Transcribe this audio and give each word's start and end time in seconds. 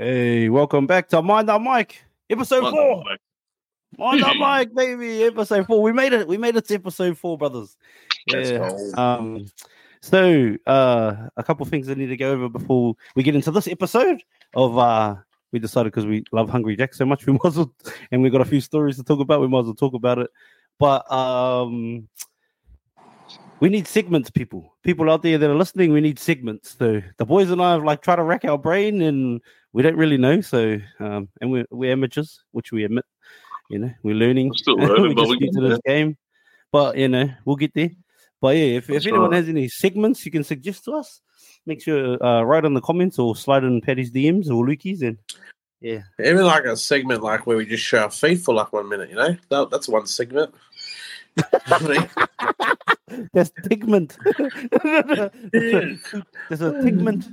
Hey, 0.00 0.48
welcome 0.48 0.86
back 0.86 1.08
to 1.08 1.20
Mind 1.20 1.48
The 1.48 1.58
Mic, 1.58 2.04
episode 2.30 2.62
Mind 2.62 2.76
four. 2.76 3.04
Mind 3.98 4.22
That 4.22 4.36
Mike, 4.38 4.72
baby, 4.72 5.24
episode 5.24 5.66
four. 5.66 5.82
We 5.82 5.92
made 5.92 6.12
it. 6.12 6.28
We 6.28 6.38
made 6.38 6.54
it 6.54 6.68
to 6.68 6.74
episode 6.74 7.18
four, 7.18 7.36
brothers. 7.36 7.76
Yeah. 8.28 8.70
Um. 8.96 9.46
So, 10.00 10.54
uh, 10.68 11.30
a 11.36 11.42
couple 11.42 11.66
things 11.66 11.88
I 11.88 11.94
need 11.94 12.06
to 12.06 12.16
go 12.16 12.30
over 12.30 12.48
before 12.48 12.94
we 13.16 13.24
get 13.24 13.34
into 13.34 13.50
this 13.50 13.66
episode 13.66 14.22
of 14.54 14.78
uh. 14.78 15.16
We 15.50 15.58
decided 15.58 15.90
because 15.90 16.06
we 16.06 16.22
love 16.30 16.48
Hungry 16.48 16.76
Jack 16.76 16.94
so 16.94 17.04
much, 17.04 17.26
we 17.26 17.32
might 17.32 17.46
as 17.46 17.56
well, 17.56 17.74
and 18.12 18.22
we 18.22 18.30
got 18.30 18.40
a 18.40 18.44
few 18.44 18.60
stories 18.60 18.98
to 18.98 19.02
talk 19.02 19.18
about. 19.18 19.40
We 19.40 19.48
might 19.48 19.60
as 19.60 19.64
well 19.64 19.74
talk 19.74 19.94
about 19.94 20.20
it. 20.20 20.30
But 20.78 21.10
um, 21.10 22.06
we 23.60 23.68
need 23.68 23.86
segments, 23.86 24.30
people. 24.30 24.76
People 24.82 25.10
out 25.10 25.22
there 25.22 25.38
that 25.38 25.50
are 25.50 25.56
listening, 25.56 25.92
we 25.92 26.00
need 26.00 26.18
segments. 26.18 26.76
So 26.78 27.02
the 27.16 27.24
boys 27.24 27.50
and 27.50 27.62
I 27.62 27.72
have 27.72 27.84
like 27.84 28.02
tried 28.02 28.16
to 28.16 28.22
rack 28.22 28.44
our 28.44 28.58
brain, 28.58 29.02
and 29.02 29.40
we 29.72 29.82
don't 29.82 29.96
really 29.96 30.16
know. 30.16 30.40
So 30.40 30.78
um, 31.00 31.28
and 31.40 31.50
we're 31.50 31.66
we're 31.70 31.92
amateurs, 31.92 32.42
which 32.52 32.72
we 32.72 32.84
admit. 32.84 33.04
You 33.70 33.80
know, 33.80 33.90
we're 34.02 34.14
learning. 34.14 34.48
We're 34.48 34.54
still 34.54 34.76
learning, 34.78 35.08
we 35.08 35.14
but 35.14 35.28
we 35.28 35.38
get 35.38 35.52
to 35.52 35.60
this 35.60 35.80
game. 35.86 36.16
But 36.72 36.96
you 36.96 37.08
know, 37.08 37.30
we'll 37.44 37.56
get 37.56 37.74
there. 37.74 37.90
But 38.40 38.56
yeah, 38.56 38.76
if, 38.76 38.88
if 38.88 39.04
anyone 39.06 39.30
right. 39.30 39.38
has 39.38 39.48
any 39.48 39.68
segments 39.68 40.24
you 40.24 40.30
can 40.30 40.44
suggest 40.44 40.84
to 40.84 40.92
us, 40.92 41.20
make 41.66 41.82
sure 41.82 42.22
uh, 42.24 42.42
write 42.42 42.64
in 42.64 42.74
the 42.74 42.80
comments 42.80 43.18
or 43.18 43.34
slide 43.34 43.64
in 43.64 43.80
Patty's 43.80 44.12
DMs 44.12 44.46
or 44.46 44.64
Lukey's 44.64 45.02
and 45.02 45.18
yeah. 45.80 46.02
Even 46.18 46.44
like 46.44 46.64
a 46.64 46.76
segment 46.76 47.22
like 47.22 47.46
where 47.46 47.56
we 47.56 47.66
just 47.66 47.84
show 47.84 47.98
our 47.98 48.10
feet 48.10 48.40
for 48.40 48.54
like 48.54 48.72
one 48.72 48.88
minute, 48.88 49.10
you 49.10 49.16
know? 49.16 49.36
That, 49.48 49.70
that's 49.70 49.88
one 49.88 50.06
segment. 50.06 50.54
That's 53.32 53.50
Tigment. 53.68 54.16
There's 55.52 56.60
a 56.62 56.72
Tigment. 56.82 57.26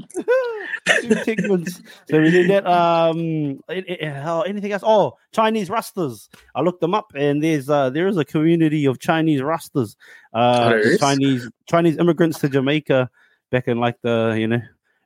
Two 1.01 1.15
Tigments. 1.23 1.81
So 2.09 2.21
we 2.21 2.31
did 2.31 2.49
that. 2.49 2.65
Um, 2.67 3.59
it- 3.69 3.85
it- 3.89 4.01
uh, 4.15 4.41
anything 4.41 4.71
else? 4.71 4.83
Oh, 4.85 5.13
Chinese 5.31 5.69
Rastas. 5.69 6.29
I 6.53 6.61
looked 6.61 6.81
them 6.81 6.93
up, 6.93 7.11
and 7.15 7.43
there's 7.43 7.69
uh, 7.69 7.89
there 7.89 8.07
is 8.07 8.17
a 8.17 8.25
community 8.25 8.85
of 8.85 8.99
Chinese 8.99 9.41
Rastas. 9.41 9.95
Uh, 10.33 10.73
Oh. 10.75 10.97
Chinese 10.97 11.49
Chinese 11.67 11.97
immigrants 11.97 12.39
to 12.39 12.49
Jamaica 12.49 13.09
back 13.51 13.67
in 13.67 13.79
like 13.79 13.95
the 14.01 14.35
you 14.37 14.47
know 14.47 14.61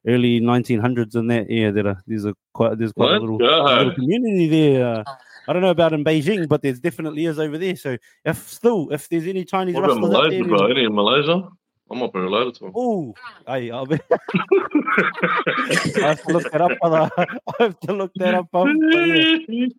early 0.07 0.39
1900s 0.39 1.15
and 1.15 1.29
that. 1.31 1.49
Yeah, 1.49 1.71
there 1.71 1.87
are 1.87 2.01
there's 2.07 2.25
a 2.25 2.35
quite 2.53 2.77
there's 2.77 2.91
quite 2.93 3.11
a 3.11 3.19
little, 3.19 3.37
little 3.77 3.93
community 3.95 4.47
there. 4.47 5.03
I 5.49 5.53
don't 5.53 5.63
know 5.63 5.71
about 5.71 5.93
in 5.93 6.03
Beijing, 6.03 6.47
but 6.47 6.61
there's 6.61 6.79
definitely 6.79 7.25
is 7.25 7.39
over 7.39 7.57
there. 7.57 7.75
So 7.75 7.97
if 8.23 8.47
still 8.47 8.87
if 8.91 9.09
there's 9.09 9.25
any 9.25 9.43
Chinese 9.43 9.73
What 9.73 9.85
about 9.85 9.99
Malaysia, 9.99 10.29
there, 10.29 10.47
bro? 10.47 10.67
Any 10.67 10.83
in 10.83 10.93
Malaysia? 10.93 11.49
I'm 11.89 11.97
not 11.97 12.13
very 12.13 12.25
related 12.25 12.53
to. 12.57 12.71
Oh, 12.75 13.15
I, 13.47 13.71
I'll 13.71 13.87
be, 13.87 13.97
I 14.11 16.01
have 16.01 16.21
to 16.21 16.33
look 16.33 16.51
that 16.51 16.61
up. 16.61 16.71
Brother. 16.79 17.09
I 17.17 17.25
have 17.63 17.79
to 17.79 17.93
look 17.93 18.11
that 18.17 18.35
up. 18.35 18.47
Yeah, 18.53 18.67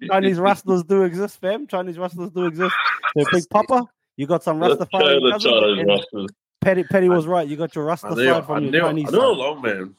Chinese 0.08 0.38
Rastas 0.38 0.84
do 0.88 1.04
exist, 1.04 1.40
fam. 1.40 1.68
Chinese 1.68 1.98
Rastas 1.98 2.34
do 2.34 2.46
exist. 2.46 2.74
So 3.16 3.24
Big 3.30 3.48
Papa, 3.48 3.86
you 4.16 4.27
got 4.27 4.42
some 4.42 4.58
Rastafari 4.58 5.40
Chinese 5.40 6.05
and 6.12 6.30
Petty, 6.60 6.82
Petty 6.82 7.08
was 7.08 7.28
right. 7.28 7.46
You 7.46 7.56
got 7.56 7.77
your 7.77 7.84
Rasta 7.84 8.08
I 8.08 8.14
side 8.16 8.27
I 8.27 8.40
from 8.40 8.64
your 8.64 8.72
knew, 8.72 8.78
I 8.80 8.82
Chinese 8.88 9.12
knew 9.12 9.20
side. 9.20 9.24
along, 9.24 9.62
man. 9.62 9.94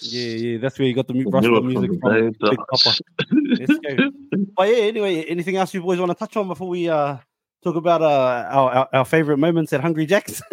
Yeah, 0.00 0.20
yeah, 0.22 0.58
that's 0.58 0.78
where 0.78 0.86
you 0.86 0.94
got 0.94 1.06
the 1.06 1.14
mu- 1.14 1.26
I 1.26 1.30
Rasta 1.30 1.50
knew 1.50 1.56
it 1.56 1.64
music 1.64 1.90
from 1.90 2.00
from. 2.00 2.12
the 2.14 2.30
day 2.30 2.36
Big. 2.50 2.58
Papa. 2.70 4.12
But 4.56 4.68
yeah, 4.68 4.76
anyway, 4.76 5.24
anything 5.24 5.56
else 5.56 5.72
you 5.74 5.82
boys 5.82 5.98
want 5.98 6.10
to 6.10 6.16
touch 6.16 6.36
on 6.36 6.48
before 6.48 6.68
we 6.68 6.88
uh 6.88 7.16
talk 7.62 7.76
about 7.76 8.02
uh 8.02 8.46
our, 8.50 8.70
our, 8.70 8.88
our 8.92 9.04
favorite 9.04 9.38
moments 9.38 9.72
at 9.72 9.80
Hungry 9.80 10.06
Jack's? 10.06 10.42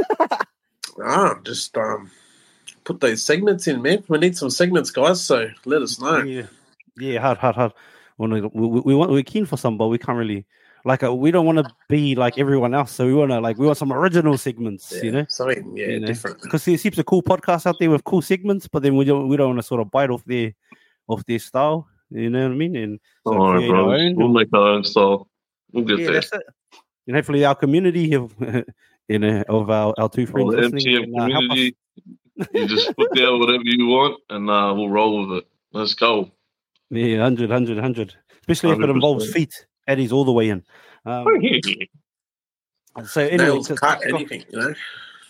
Ah, 1.04 1.38
just 1.44 1.76
um, 1.78 2.10
put 2.86 3.02
those 3.02 3.22
segments 3.22 3.68
in, 3.68 3.82
man. 3.82 4.04
We 4.08 4.18
need 4.18 4.38
some 4.38 4.50
segments, 4.50 4.92
guys. 4.92 5.22
So 5.22 5.50
let 5.66 5.82
us 5.82 6.00
know. 6.00 6.24
Yeah, 6.24 6.48
yeah, 6.98 7.20
hard, 7.20 7.38
hard, 7.38 7.56
hard. 7.56 7.74
We, 8.18 8.40
we, 8.40 8.80
we 8.80 8.96
want 8.96 9.12
we're 9.12 9.24
keen 9.24 9.46
for 9.46 9.58
some, 9.58 9.78
but 9.78 9.88
we 9.88 9.98
can't 9.98 10.18
really 10.18 10.46
like 10.86 11.04
uh, 11.04 11.14
we 11.14 11.32
don't 11.32 11.46
want 11.46 11.58
to 11.58 11.66
be 11.90 12.16
like 12.16 12.38
everyone 12.38 12.74
else. 12.74 12.92
So 12.92 13.06
we 13.08 13.14
want 13.14 13.32
to 13.32 13.40
like 13.42 13.58
we 13.58 13.66
want 13.66 13.78
some 13.78 13.92
original 13.92 14.38
segments, 14.38 14.94
you 15.04 15.12
know, 15.12 15.26
something 15.28 15.76
yeah 15.76 15.88
You 15.88 16.00
know, 16.00 16.08
different. 16.08 16.42
because 16.42 16.64
there's 16.64 16.84
heaps 16.84 17.00
of 17.00 17.08
cool 17.08 17.24
podcasts 17.24 17.66
out 17.66 17.78
there 17.80 17.90
with 17.90 18.04
cool 18.04 18.22
segments, 18.22 18.68
but 18.68 18.84
then 18.84 18.96
we 18.96 19.04
don't 19.04 19.28
we 19.28 19.36
don't 19.36 19.50
want 19.50 19.60
to 19.60 19.64
sort 19.64 19.82
of 19.82 19.90
bite 19.92 20.12
off 20.12 20.24
their 20.26 20.54
off 21.08 21.26
their 21.26 21.40
style. 21.40 21.88
You 22.12 22.30
know 22.30 22.44
what 22.44 22.52
I 22.52 22.56
mean? 22.56 22.76
And 22.76 23.00
so 23.26 23.34
Don't 23.34 23.42
our 23.42 23.60
bro. 23.60 23.96
own. 23.96 24.16
We'll 24.16 24.28
make 24.28 24.48
our 24.54 24.68
own 24.68 24.84
style. 24.84 25.28
We'll 25.74 25.86
get 25.86 26.00
yeah, 26.00 26.06
there. 26.06 26.14
that's 26.14 26.32
it. 26.34 26.44
And 27.08 27.16
hopefully 27.16 27.44
our 27.44 27.56
community 27.56 28.14
of 28.14 28.34
you 29.08 29.20
know 29.20 29.44
of 29.50 29.70
our, 29.72 29.94
our 29.98 30.10
two 30.10 30.28
friends 30.28 30.46
All 30.46 30.52
the 30.52 30.70
listening 30.70 30.86
MTM 30.86 31.04
can, 31.04 31.20
uh, 31.20 31.26
community, 31.26 31.76
you 32.54 32.68
just 32.68 32.96
put 32.96 33.14
down 33.16 33.40
whatever 33.42 33.64
you 33.66 33.88
want, 33.88 34.22
and 34.30 34.50
uh, 34.50 34.72
we'll 34.76 34.90
roll 34.90 35.28
with 35.28 35.40
it. 35.40 35.48
Let's 35.74 35.96
go. 35.96 36.32
Yeah, 36.92 37.18
100, 37.18 37.50
100, 37.50 37.76
100. 37.76 38.16
Especially 38.42 38.70
if 38.72 38.80
it 38.80 38.90
involves 38.90 39.28
100%. 39.32 39.34
feet. 39.34 39.66
Eddie's 39.88 40.12
all 40.12 40.26
the 40.26 40.32
way 40.32 40.50
in. 40.50 40.64
Um, 41.06 41.28
so 43.06 43.22
anyway, 43.22 43.38
Nails, 43.38 43.68
cut, 43.68 44.02
anything, 44.08 44.44
you 44.52 44.60
know. 44.60 44.74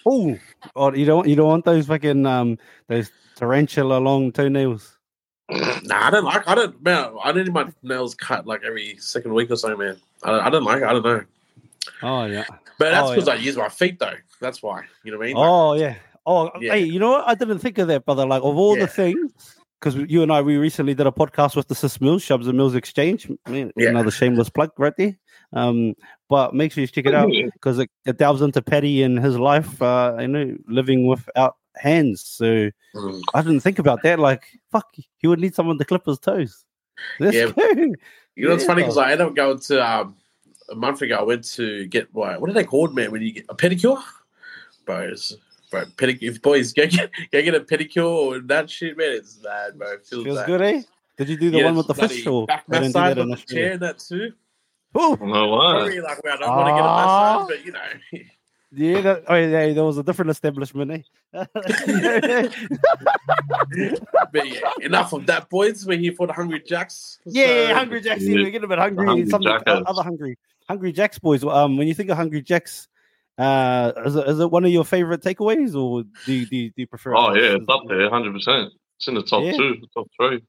Oh, 0.06 0.38
oh, 0.76 0.94
you 0.94 1.06
don't 1.06 1.28
you 1.28 1.36
don't 1.36 1.48
want 1.48 1.66
those 1.66 1.88
fucking 1.88 2.26
um 2.26 2.58
those 2.88 3.12
tarantula 3.36 3.98
long 3.98 4.32
toenails. 4.32 4.98
Nah, 5.50 6.08
I 6.08 6.10
don't 6.12 6.24
like. 6.24 6.48
I 6.48 6.56
don't. 6.56 6.82
Man, 6.84 7.12
I 7.24 7.32
need 7.32 7.52
my 7.54 7.68
nails 7.84 8.16
cut 8.16 8.48
like 8.48 8.64
every 8.64 8.98
second 8.98 9.34
week 9.34 9.52
or 9.52 9.56
so, 9.56 9.76
man. 9.76 9.98
I, 10.24 10.40
I 10.42 10.50
don't 10.50 10.64
like. 10.64 10.82
it. 10.82 10.86
I 10.86 10.94
don't 10.94 11.04
know. 11.04 11.24
Oh 12.02 12.26
yeah. 12.26 12.46
But 12.80 12.92
that's 12.92 13.10
Oh, 13.10 13.14
because 13.14 13.28
yeah. 13.28 13.34
I 13.34 13.38
use 13.38 13.56
my 13.58 13.70
feet, 13.70 14.00
though. 14.00 14.16
That's 14.42 14.62
why. 14.64 14.84
You 15.04 15.12
know 15.12 15.18
what 15.18 15.26
I 15.26 15.28
mean? 15.28 15.36
Like, 15.38 15.48
Oh 15.48 15.74
yeah. 15.74 15.96
Oh 16.26 16.52
Yeah. 16.60 16.74
hey, 16.74 16.84
you 16.84 17.00
know 17.00 17.12
what? 17.12 17.28
I 17.28 17.36
didn't 17.36 17.60
think 17.60 17.78
of 17.78 17.88
that, 17.90 18.06
brother. 18.06 18.26
Like 18.26 18.42
of 18.44 18.58
all 18.58 18.76
Yeah. 18.76 18.86
the 18.86 18.88
things, 18.92 19.55
because 19.86 20.10
you 20.10 20.24
and 20.24 20.32
I 20.32 20.42
we 20.42 20.58
recently 20.58 20.96
did 20.96 21.06
a 21.06 21.12
podcast 21.12 21.56
with 21.56 21.68
the 21.68 21.76
Sis 21.76 22.02
Mills, 22.02 22.24
Shubz 22.24 22.48
and 22.48 22.58
Mills 22.58 22.74
Exchange. 22.74 23.30
Man, 23.48 23.72
Yeah. 23.78 23.90
Another 23.90 24.10
shameless 24.10 24.50
plug 24.50 24.72
right 24.80 24.94
there. 24.98 25.16
Um, 25.54 25.94
but 26.28 26.56
make 26.56 26.72
sure 26.72 26.82
you 26.82 26.88
check 26.88 27.06
it 27.06 27.14
out 27.14 27.30
because 27.54 27.78
it, 27.78 27.92
it 28.04 28.18
delves 28.18 28.42
into 28.42 28.64
Paddy 28.64 29.04
and 29.04 29.20
his 29.20 29.38
life. 29.38 29.80
Uh, 29.80 30.18
you 30.20 30.28
know, 30.28 30.58
living 30.68 31.06
without 31.06 31.58
hands. 31.76 32.22
So 32.26 32.72
mm. 32.96 33.22
I 33.36 33.42
didn't 33.44 33.60
think 33.60 33.78
about 33.78 34.02
that. 34.02 34.18
Like, 34.18 34.46
fuck, 34.72 34.88
he 35.18 35.28
would 35.28 35.40
need 35.40 35.54
someone 35.54 35.78
to 35.78 35.86
clip 35.86 36.06
his 36.06 36.18
toes. 36.18 36.66
Let's 37.20 37.36
Yeah. 37.36 37.52
go. 37.52 37.94
You 38.38 38.50
know, 38.50 38.56
it's 38.56 38.66
funny 38.66 38.82
because 38.82 38.98
I 38.98 39.12
ended 39.12 39.28
up 39.28 39.36
going 39.36 39.60
to 39.60 39.88
um, 39.88 40.16
a 40.70 40.76
month 40.76 41.02
ago. 41.02 41.16
I 41.16 41.24
went 41.24 41.44
to 41.54 41.86
get 41.86 42.14
what? 42.14 42.42
What 42.42 42.50
are 42.50 42.54
they 42.54 42.66
called, 42.66 42.96
man? 42.96 43.12
When 43.12 43.22
you 43.22 43.34
get 43.34 43.46
a 43.50 43.56
pedicure, 43.56 44.02
bro. 44.84 45.00
It's, 45.02 45.38
bro, 45.76 45.86
pedicure. 45.98 46.42
Boys, 46.48 46.74
go 46.74 46.88
get 46.88 47.12
go 47.32 47.42
get 47.42 47.56
a 47.56 47.60
pedicure 47.60 48.06
or 48.10 48.40
that 48.42 48.70
shit, 48.70 48.98
man. 48.98 49.12
It's 49.14 49.36
bad, 49.36 49.78
bro. 49.78 49.94
It 49.94 50.06
feels, 50.06 50.24
Feels 50.24 50.38
bad. 50.40 50.48
good, 50.48 50.62
eh? 50.62 50.82
Did 51.18 51.30
you 51.30 51.38
do 51.38 51.50
the 51.52 51.58
Yeah, 51.60 51.66
one 51.66 51.76
with 51.76 51.88
the 51.88 51.94
fish 51.96 52.26
or 52.28 52.46
back 52.46 52.66
they 52.68 52.80
don't 52.80 52.84
do 52.84 52.88
massage 53.00 53.16
that 53.16 53.22
on 53.22 53.30
the 53.30 53.36
chair 53.38 53.78
that 53.78 54.00
too. 54.00 54.34
Oh, 54.96 55.18
No 55.22 55.48
why? 55.50 55.72
Probably 55.74 56.02
like 56.02 56.24
where 56.24 56.34
I 56.34 56.38
don't 56.38 56.50
want 56.56 56.68
to 56.68 56.74
get 56.74 56.80
a 56.80 56.84
massage, 56.84 57.48
but 57.50 57.66
you 57.66 57.72
know. 57.72 58.26
yeah, 58.72 59.02
that, 59.02 59.24
oh, 59.28 59.36
yeah, 59.36 59.74
there 59.74 59.84
was 59.84 59.98
a 59.98 60.04
different 60.04 60.32
establishment, 60.32 60.92
eh? 60.92 61.02
But 64.32 64.48
yeah, 64.50 64.60
enough 64.82 65.14
of 65.14 65.26
that, 65.28 65.50
boys. 65.50 65.86
We're 65.86 65.98
here 65.98 66.12
for 66.14 66.28
the 66.28 66.34
Hungry 66.34 66.62
Jacks. 66.62 67.20
yeah, 67.26 67.68
So- 67.70 67.74
Hungry 67.76 68.02
Jacks. 68.02 68.24
Yeah. 68.24 68.36
We're 68.36 68.46
getting 68.46 68.64
a 68.64 68.68
bit 68.68 68.80
hungry. 68.80 69.06
Hungry 69.08 69.30
something 69.30 69.52
uh, 69.52 69.84
other 69.86 70.04
hungry, 70.04 70.38
Hungry 70.68 70.92
Jacks 70.92 71.20
boys. 71.20 71.44
Um, 71.44 71.78
when 71.78 71.88
you 71.88 71.94
think 71.94 72.10
of 72.10 72.18
Hungry 72.18 72.42
Jacks, 72.42 72.88
uh, 73.38 73.92
is 74.06 74.16
it, 74.16 74.28
is 74.28 74.40
it 74.40 74.50
one 74.52 74.66
of 74.66 74.72
your 74.72 74.86
favorite 74.86 75.22
takeaways, 75.22 75.76
or 75.76 76.04
do 76.26 76.34
you, 76.34 76.46
do 76.46 76.56
you, 76.56 76.70
do 76.70 76.74
you 76.78 76.88
prefer? 76.88 77.16
Oh 77.16 77.34
yeah, 77.34 77.56
it's 77.56 77.66
up 77.70 77.82
there, 77.88 78.10
hundred 78.10 78.34
percent. 78.34 78.72
It's 78.98 79.08
in 79.08 79.16
the 79.16 79.24
top 79.24 79.44
Yeah. 79.44 79.54
two, 79.58 79.76
top 79.94 80.08
three. 80.20 80.42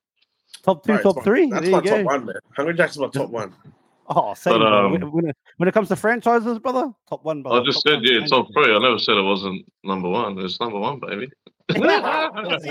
Top 0.63 0.85
two, 0.85 0.93
Bro, 0.95 1.03
top 1.03 1.17
my- 1.17 1.23
three. 1.23 1.51
That's 1.51 1.63
there 1.63 1.71
my 1.73 1.79
you 1.79 1.85
go. 1.85 1.97
top 1.99 2.07
one, 2.07 2.25
man. 2.27 2.37
Hungry 2.57 2.75
Jacks 2.75 2.93
is 2.93 2.99
my 2.99 3.09
top 3.09 3.31
one. 3.31 3.55
Oh, 4.09 4.35
same. 4.35 4.53
But, 4.53 4.59
brother. 4.61 4.77
um, 4.77 4.93
when, 4.93 5.11
when 5.11 5.29
it, 5.31 5.37
when 5.57 5.69
it 5.69 5.73
comes 5.73 5.89
to 5.89 5.97
franchises, 5.97 6.61
brother, 6.61 6.93
top 7.09 7.25
one. 7.25 7.43
Brother. 7.43 7.61
I 7.61 7.65
just 7.65 7.79
top 7.85 7.91
said 7.91 7.95
one, 7.95 8.05
yeah, 8.05 8.19
hands 8.21 8.31
top 8.31 8.47
down. 8.47 8.53
three. 8.65 8.73
I 8.73 8.79
never 8.79 8.99
said 9.01 9.17
it 9.17 9.23
wasn't 9.23 9.67
number 9.83 10.09
one. 10.09 10.39
It's 10.39 10.61
number 10.61 10.79
one, 10.79 11.01
baby. 11.01 11.29
oh, 11.71 12.59
there's 12.61 12.65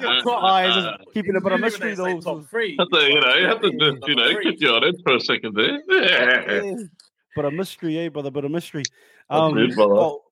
your 0.00 0.22
pro- 0.22 0.38
oh, 0.40 0.64
he's 0.64 0.74
just 0.76 0.88
keeping 1.14 1.34
a 1.34 1.40
bit 1.40 1.50
of 1.52 1.58
Usually 1.60 1.88
mystery 1.88 2.04
when 2.04 2.20
though. 2.20 2.38
Top 2.38 2.48
three. 2.48 2.76
Have 2.78 2.88
to, 2.90 3.00
you 3.12 3.20
know, 3.20 3.34
you 3.34 3.46
have 3.46 3.60
to 3.60 3.72
you 3.72 4.14
know, 4.14 4.30
three. 4.32 4.44
keep 4.52 4.60
your 4.60 4.80
head 4.80 4.94
for 5.02 5.16
a 5.16 5.20
second 5.20 5.56
there. 5.56 5.82
Yeah. 5.88 6.74
But 7.36 7.44
a 7.44 7.50
mystery, 7.50 7.98
eh, 7.98 8.08
brother? 8.08 8.30
But 8.30 8.44
a 8.44 8.48
mystery. 8.48 8.82
Um, 9.28 9.54
good, 9.54 9.76
well, 9.76 10.24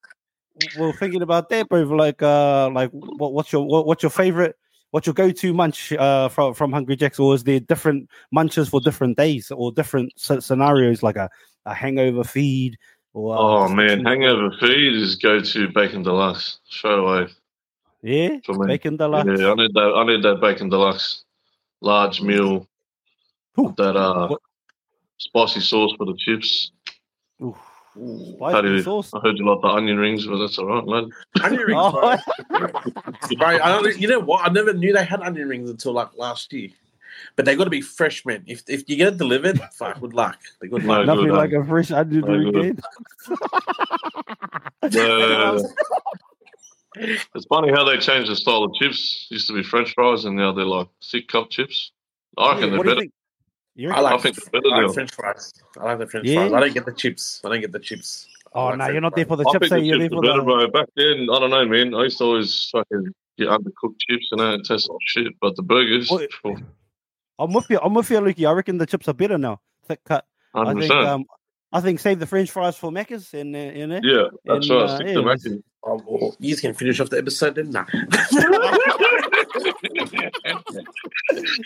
well, 0.79 0.93
thinking 0.93 1.23
about 1.23 1.49
that, 1.50 1.69
bro. 1.69 1.83
Like, 1.83 2.23
uh, 2.23 2.71
like, 2.71 2.91
what, 2.91 3.33
what's 3.33 3.53
your 3.53 3.65
what, 3.67 3.87
what's 3.87 4.03
your 4.03 4.11
favorite? 4.11 4.56
What's 4.91 5.06
your 5.06 5.15
go-to 5.15 5.53
munch 5.53 5.93
uh, 5.93 6.29
from 6.29 6.55
from 6.55 6.73
Hungry 6.73 6.97
Jacks, 6.97 7.19
or 7.19 7.35
is 7.35 7.45
there 7.45 7.61
different 7.61 8.09
munches 8.33 8.69
for 8.69 8.81
different 8.81 9.17
days 9.17 9.50
or 9.50 9.71
different 9.71 10.12
sc- 10.19 10.41
scenarios, 10.41 11.03
like 11.03 11.17
a, 11.17 11.29
a 11.67 11.75
hangover 11.75 12.25
feed? 12.25 12.77
Or 13.12 13.37
uh, 13.37 13.39
Oh 13.39 13.69
man, 13.69 14.05
hangover 14.05 14.50
feed 14.59 14.95
is 14.95 15.17
go 15.17 15.41
to 15.41 15.69
bacon 15.69 16.03
deluxe 16.03 16.59
straight 16.69 16.99
away 16.99 17.29
yeah, 18.03 18.39
bacon 18.67 18.97
deluxe. 18.97 19.41
Yeah, 19.41 19.50
I 19.50 19.55
need 19.55 19.75
that. 19.75 19.93
I 19.97 20.05
need 20.05 20.23
that 20.23 20.41
bacon 20.41 20.69
deluxe, 20.69 21.25
large 21.81 22.21
meal. 22.21 22.67
Ooh. 23.59 23.75
That 23.77 23.97
uh, 23.97 24.29
What- 24.29 24.41
spicy 25.19 25.61
sauce 25.61 25.95
for 25.97 26.06
the 26.06 26.17
chips. 26.17 26.71
Oof. 27.43 27.56
Ooh. 27.96 28.35
Spicy 28.37 28.69
you- 28.69 28.82
sauce. 28.82 29.12
I 29.14 29.20
heard 29.20 29.38
you 29.38 29.49
like 29.49 29.62
the 29.62 29.69
onion 29.69 29.99
rings, 29.99 30.26
but 30.26 30.38
that's 30.38 30.58
all 30.58 30.67
right, 30.67 30.85
lad. 30.87 31.05
Onion 31.43 31.62
rings, 31.62 31.81
Oh. 31.82 32.17
bro. 32.49 32.69
Bro, 33.38 33.46
I 33.49 33.81
don't, 33.82 33.99
you 33.99 34.08
know 34.08 34.20
what? 34.20 34.49
I 34.49 34.52
never 34.52 34.73
knew 34.73 34.93
they 34.93 35.05
had 35.05 35.20
onion 35.23 35.49
rings 35.49 35.70
until 35.70 35.93
like 35.93 36.17
last 36.17 36.52
year. 36.52 36.70
But 37.35 37.46
they 37.46 37.56
got 37.56 37.64
to 37.64 37.70
be 37.70 37.81
fresh, 37.81 38.25
man. 38.25 38.44
If 38.46 38.62
if 38.69 38.88
you 38.88 38.96
get 38.96 39.08
it 39.14 39.19
delivered, 39.19 39.61
fuck, 39.73 40.00
good 40.00 40.14
luck. 40.14 40.38
They 40.61 40.69
good 40.69 40.85
No, 40.85 40.99
luck. 40.99 41.06
Nothing 41.06 41.26
good, 41.26 41.35
like 41.37 41.52
a 41.52 41.64
fresh 41.64 41.90
onion 41.90 42.20
no 42.20 42.29
ring. 42.37 42.52
good. 42.52 42.81
Yeah. 44.90 45.58
It's 47.00 47.46
funny 47.49 47.70
how 47.70 47.85
they 47.85 47.99
changed 47.99 48.31
the 48.31 48.37
style 48.37 48.64
of 48.64 48.75
chips. 48.75 49.26
Used 49.31 49.46
to 49.49 49.55
be 49.55 49.62
French 49.62 49.93
fries, 49.94 50.25
and 50.25 50.37
now 50.37 50.52
they're 50.52 50.64
like 50.64 50.88
thick 51.05 51.29
cup 51.29 51.50
chips. 51.50 51.93
I 52.37 52.55
reckon 52.55 52.76
what 52.76 52.87
they're 52.87 52.96
better. 52.96 53.08
Think? 53.78 53.80
You 53.88 53.88
I 53.90 53.92
reckon? 53.92 54.04
like, 54.04 54.14
I 54.14 54.19
think 54.22 54.36
they're 54.52 54.60
I 54.72 54.76
like 54.78 54.86
now. 54.86 54.92
French 54.92 55.12
fries. 55.14 55.52
I 55.78 55.84
like 55.84 55.98
the 55.98 56.06
French 56.06 56.26
Yeah? 56.28 56.48
fries. 56.48 56.52
I 56.52 56.60
don't 56.60 56.75
get 56.75 56.86
the 56.86 56.92
chips. 56.92 57.40
I 57.44 57.48
don't 57.48 57.60
get 57.60 57.72
the 57.72 57.78
chips. 57.78 58.26
Oh 58.54 58.66
like 58.66 58.78
no, 58.78 58.88
you're 58.88 59.00
not 59.00 59.14
there 59.14 59.26
for 59.26 59.36
the 59.36 59.44
I 59.48 59.52
chips. 59.52 59.69
think 59.69 59.80
the 59.82 59.86
You're 59.86 59.98
there 59.98 60.08
chips 60.08 60.19
are 60.19 60.22
for 60.22 60.25
better, 60.28 60.38
the. 60.38 60.44
bro. 60.44 60.69
Back 60.80 60.88
then, 60.96 61.28
I 61.32 61.38
don't 61.38 61.50
know, 61.50 61.66
man. 61.66 61.94
I 61.94 62.04
used 62.04 62.19
to 62.19 62.25
always 62.25 62.70
fucking 62.70 63.12
get 63.38 63.48
undercooked 63.48 63.98
chips 64.08 64.28
and 64.32 64.40
it 64.40 64.64
tastes 64.64 64.88
like 64.88 64.98
shit. 65.06 65.32
But 65.40 65.56
the 65.56 65.62
burgers, 65.62 66.10
What- 66.10 66.28
phew, 66.42 66.56
I'm 67.38 67.52
with 67.52 67.66
you. 67.70 67.78
I'm 67.82 67.94
with 67.94 68.10
you, 68.10 68.19
Lukey. 68.20 68.48
I 68.48 68.52
reckon 68.52 68.78
the 68.78 68.86
chips 68.86 69.08
are 69.08 69.14
better 69.14 69.38
now. 69.38 69.60
Thick 69.86 70.00
cut. 70.04 70.25
I 70.54 70.64
100%. 70.64 70.80
think. 70.80 70.92
Um, 70.92 71.25
I 71.70 71.80
think 71.82 72.00
save 72.00 72.19
the 72.19 72.26
French 72.26 72.50
fries 72.50 72.76
for 72.76 72.90
Macca's 72.90 73.32
and 73.34 73.54
uh, 73.54 73.58
you 73.58 73.86
know. 73.86 74.00
yeah, 74.02 74.28
that's 74.46 74.69
and, 74.70 74.80
right. 74.80 74.88
uh, 74.90 74.96
Stick 74.96 75.06
yeah, 75.08 75.12
to 75.14 75.20
it's- 75.20 75.44
Mackie. 75.44 75.62
Oh, 75.84 76.02
well, 76.06 76.36
you 76.40 76.56
can 76.56 76.75
finish 76.75 76.98
off 77.00 77.08
the 77.10 77.19
episode 77.19 77.54
then. 77.54 77.70
Nah. 77.70 77.84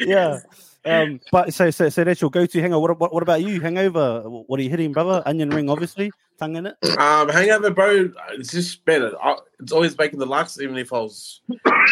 yeah. 0.00 0.38
Um, 0.84 1.20
but 1.30 1.54
so 1.54 1.70
so 1.70 1.88
so 1.88 2.02
that's 2.04 2.20
your 2.20 2.30
go-to 2.30 2.60
hangover. 2.60 2.80
What, 2.88 2.98
what 3.00 3.14
what 3.14 3.22
about 3.22 3.42
you? 3.42 3.60
Hangover? 3.60 4.22
What 4.26 4.58
are 4.58 4.62
you 4.62 4.70
hitting, 4.70 4.92
brother? 4.92 5.22
Onion 5.26 5.50
ring, 5.50 5.70
obviously. 5.70 6.10
Tongue 6.38 6.56
in 6.56 6.66
it. 6.66 6.76
Um, 6.98 7.28
hangover, 7.28 7.70
bro. 7.70 8.10
It's 8.32 8.50
just 8.50 8.84
better. 8.84 9.12
I, 9.22 9.36
it's 9.60 9.72
always 9.72 9.94
bacon 9.94 10.18
deluxe, 10.18 10.60
even 10.60 10.76
if 10.76 10.92
I 10.92 10.98
was 10.98 11.40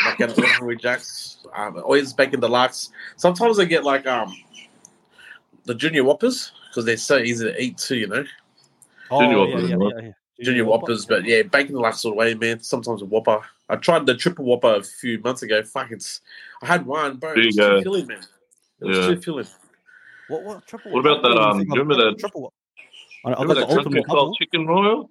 like 0.04 0.20
at 0.20 0.36
with 0.62 0.80
Jacks. 0.80 1.38
Um, 1.54 1.76
always 1.76 2.12
the 2.12 2.26
deluxe. 2.26 2.90
Sometimes 3.16 3.58
I 3.60 3.64
get 3.64 3.84
like 3.84 4.06
um 4.06 4.34
the 5.66 5.74
junior 5.74 6.02
whoppers 6.02 6.52
because 6.68 6.84
they're 6.84 6.96
so 6.96 7.18
easy 7.18 7.44
to 7.44 7.62
eat 7.62 7.78
too. 7.78 7.96
You 7.96 8.06
know, 8.08 8.24
Oh 9.10 9.20
Junior 9.20 9.36
yeah, 9.38 9.44
Whoppers, 9.44 9.70
yeah, 9.70 9.76
right? 9.76 9.94
yeah, 9.96 10.10
yeah. 10.38 10.44
junior 10.44 10.64
Whopper. 10.64 10.82
whoppers. 10.82 11.06
But 11.06 11.24
yeah, 11.24 11.42
bacon 11.42 11.74
deluxe 11.74 12.04
all 12.04 12.12
the 12.12 12.16
way, 12.16 12.34
man. 12.34 12.60
Sometimes 12.60 13.02
a 13.02 13.04
whopper. 13.04 13.40
I 13.68 13.76
tried 13.76 14.06
the 14.06 14.16
triple 14.16 14.44
whopper 14.44 14.74
a 14.76 14.82
few 14.82 15.20
months 15.20 15.42
ago. 15.42 15.62
Fuck, 15.62 15.92
it's. 15.92 16.20
I 16.62 16.66
had 16.66 16.86
one, 16.86 17.16
bro. 17.16 17.34
There 17.34 17.40
It 17.40 17.54
you 17.54 17.56
go. 17.56 17.82
filling, 17.82 18.06
man. 18.06 18.20
It 18.80 18.86
was 18.86 18.98
Yeah. 18.98 19.06
too 19.14 19.20
filling. 19.20 19.46
What 20.28 20.44
what 20.44 20.66
triple? 20.66 20.92
What 20.92 21.00
about 21.00 21.22
that, 21.22 21.32
I 21.38 21.50
um, 21.50 21.58
do 21.58 21.64
you 21.64 21.70
remember 21.82 21.96
that- 21.96 22.18
triple? 22.18 22.52
I, 23.24 23.30
I 23.30 23.32
got 23.34 23.40
Remember 23.40 23.54
the 23.54 23.60
that 23.60 23.66
country 23.68 23.84
ultimate 23.84 24.04
style 24.06 24.34
chicken 24.36 24.66
royal? 24.66 25.10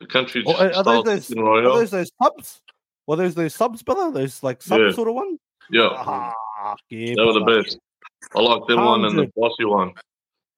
The 0.00 0.06
country 0.06 0.44
Oh, 0.46 0.52
are- 0.54 0.66
are 0.72 0.72
style 0.82 1.02
those- 1.02 1.26
chicken 1.28 1.42
Are 1.42 1.46
royal? 1.46 1.74
those 1.76 1.90
those 1.90 2.10
subs? 2.22 2.62
Were 3.06 3.16
those 3.16 3.34
those 3.34 3.54
subs, 3.54 3.82
brother? 3.82 4.10
Those 4.10 4.42
like 4.42 4.62
sub 4.62 4.80
Yeah. 4.80 4.90
sort 4.92 5.08
of 5.08 5.14
one? 5.14 5.38
Yeah, 5.70 5.88
Ah, 5.92 6.74
yeah, 6.90 7.14
they 7.16 7.22
were 7.24 7.32
the 7.32 7.40
best. 7.40 7.78
I 8.34 8.40
like 8.40 8.66
them 8.66 8.84
one 8.84 9.04
and 9.04 9.12
the 9.18 9.22
100. 9.30 9.32
bossy 9.36 9.64
one. 9.64 9.92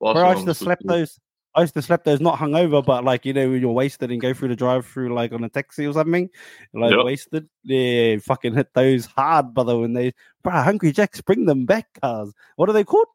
Bossy 0.00 0.14
Bro, 0.18 0.22
I 0.28 0.30
used 0.32 0.42
to 0.44 0.48
was 0.50 0.58
good 0.58 0.64
slap 0.64 0.78
those. 0.84 1.18
I 1.54 1.62
used 1.62 1.74
to 1.74 1.82
slap 1.82 2.04
those 2.04 2.20
not 2.20 2.38
hungover, 2.38 2.84
but 2.84 3.04
like 3.04 3.26
you 3.26 3.32
know 3.32 3.48
when 3.50 3.60
you're 3.60 3.72
wasted 3.72 4.10
and 4.12 4.20
go 4.20 4.32
through 4.32 4.48
the 4.48 4.56
drive-through 4.56 5.12
like 5.12 5.32
on 5.32 5.42
a 5.44 5.48
taxi 5.48 5.86
or 5.86 5.92
something, 5.92 6.30
like 6.72 6.92
Yep. 6.94 7.04
wasted. 7.04 7.48
Yeah, 7.64 8.18
fucking 8.18 8.54
hit 8.54 8.68
those 8.74 9.06
hard, 9.06 9.52
brother. 9.54 9.76
When 9.78 9.92
they, 9.92 10.12
bro, 10.48 10.62
Hungry 10.62 10.92
Jacks, 10.92 11.20
bring 11.20 11.44
them 11.46 11.66
back, 11.66 11.86
cars. 12.00 12.32
What 12.56 12.68
are 12.68 12.72
they 12.72 12.84
called? 12.84 13.06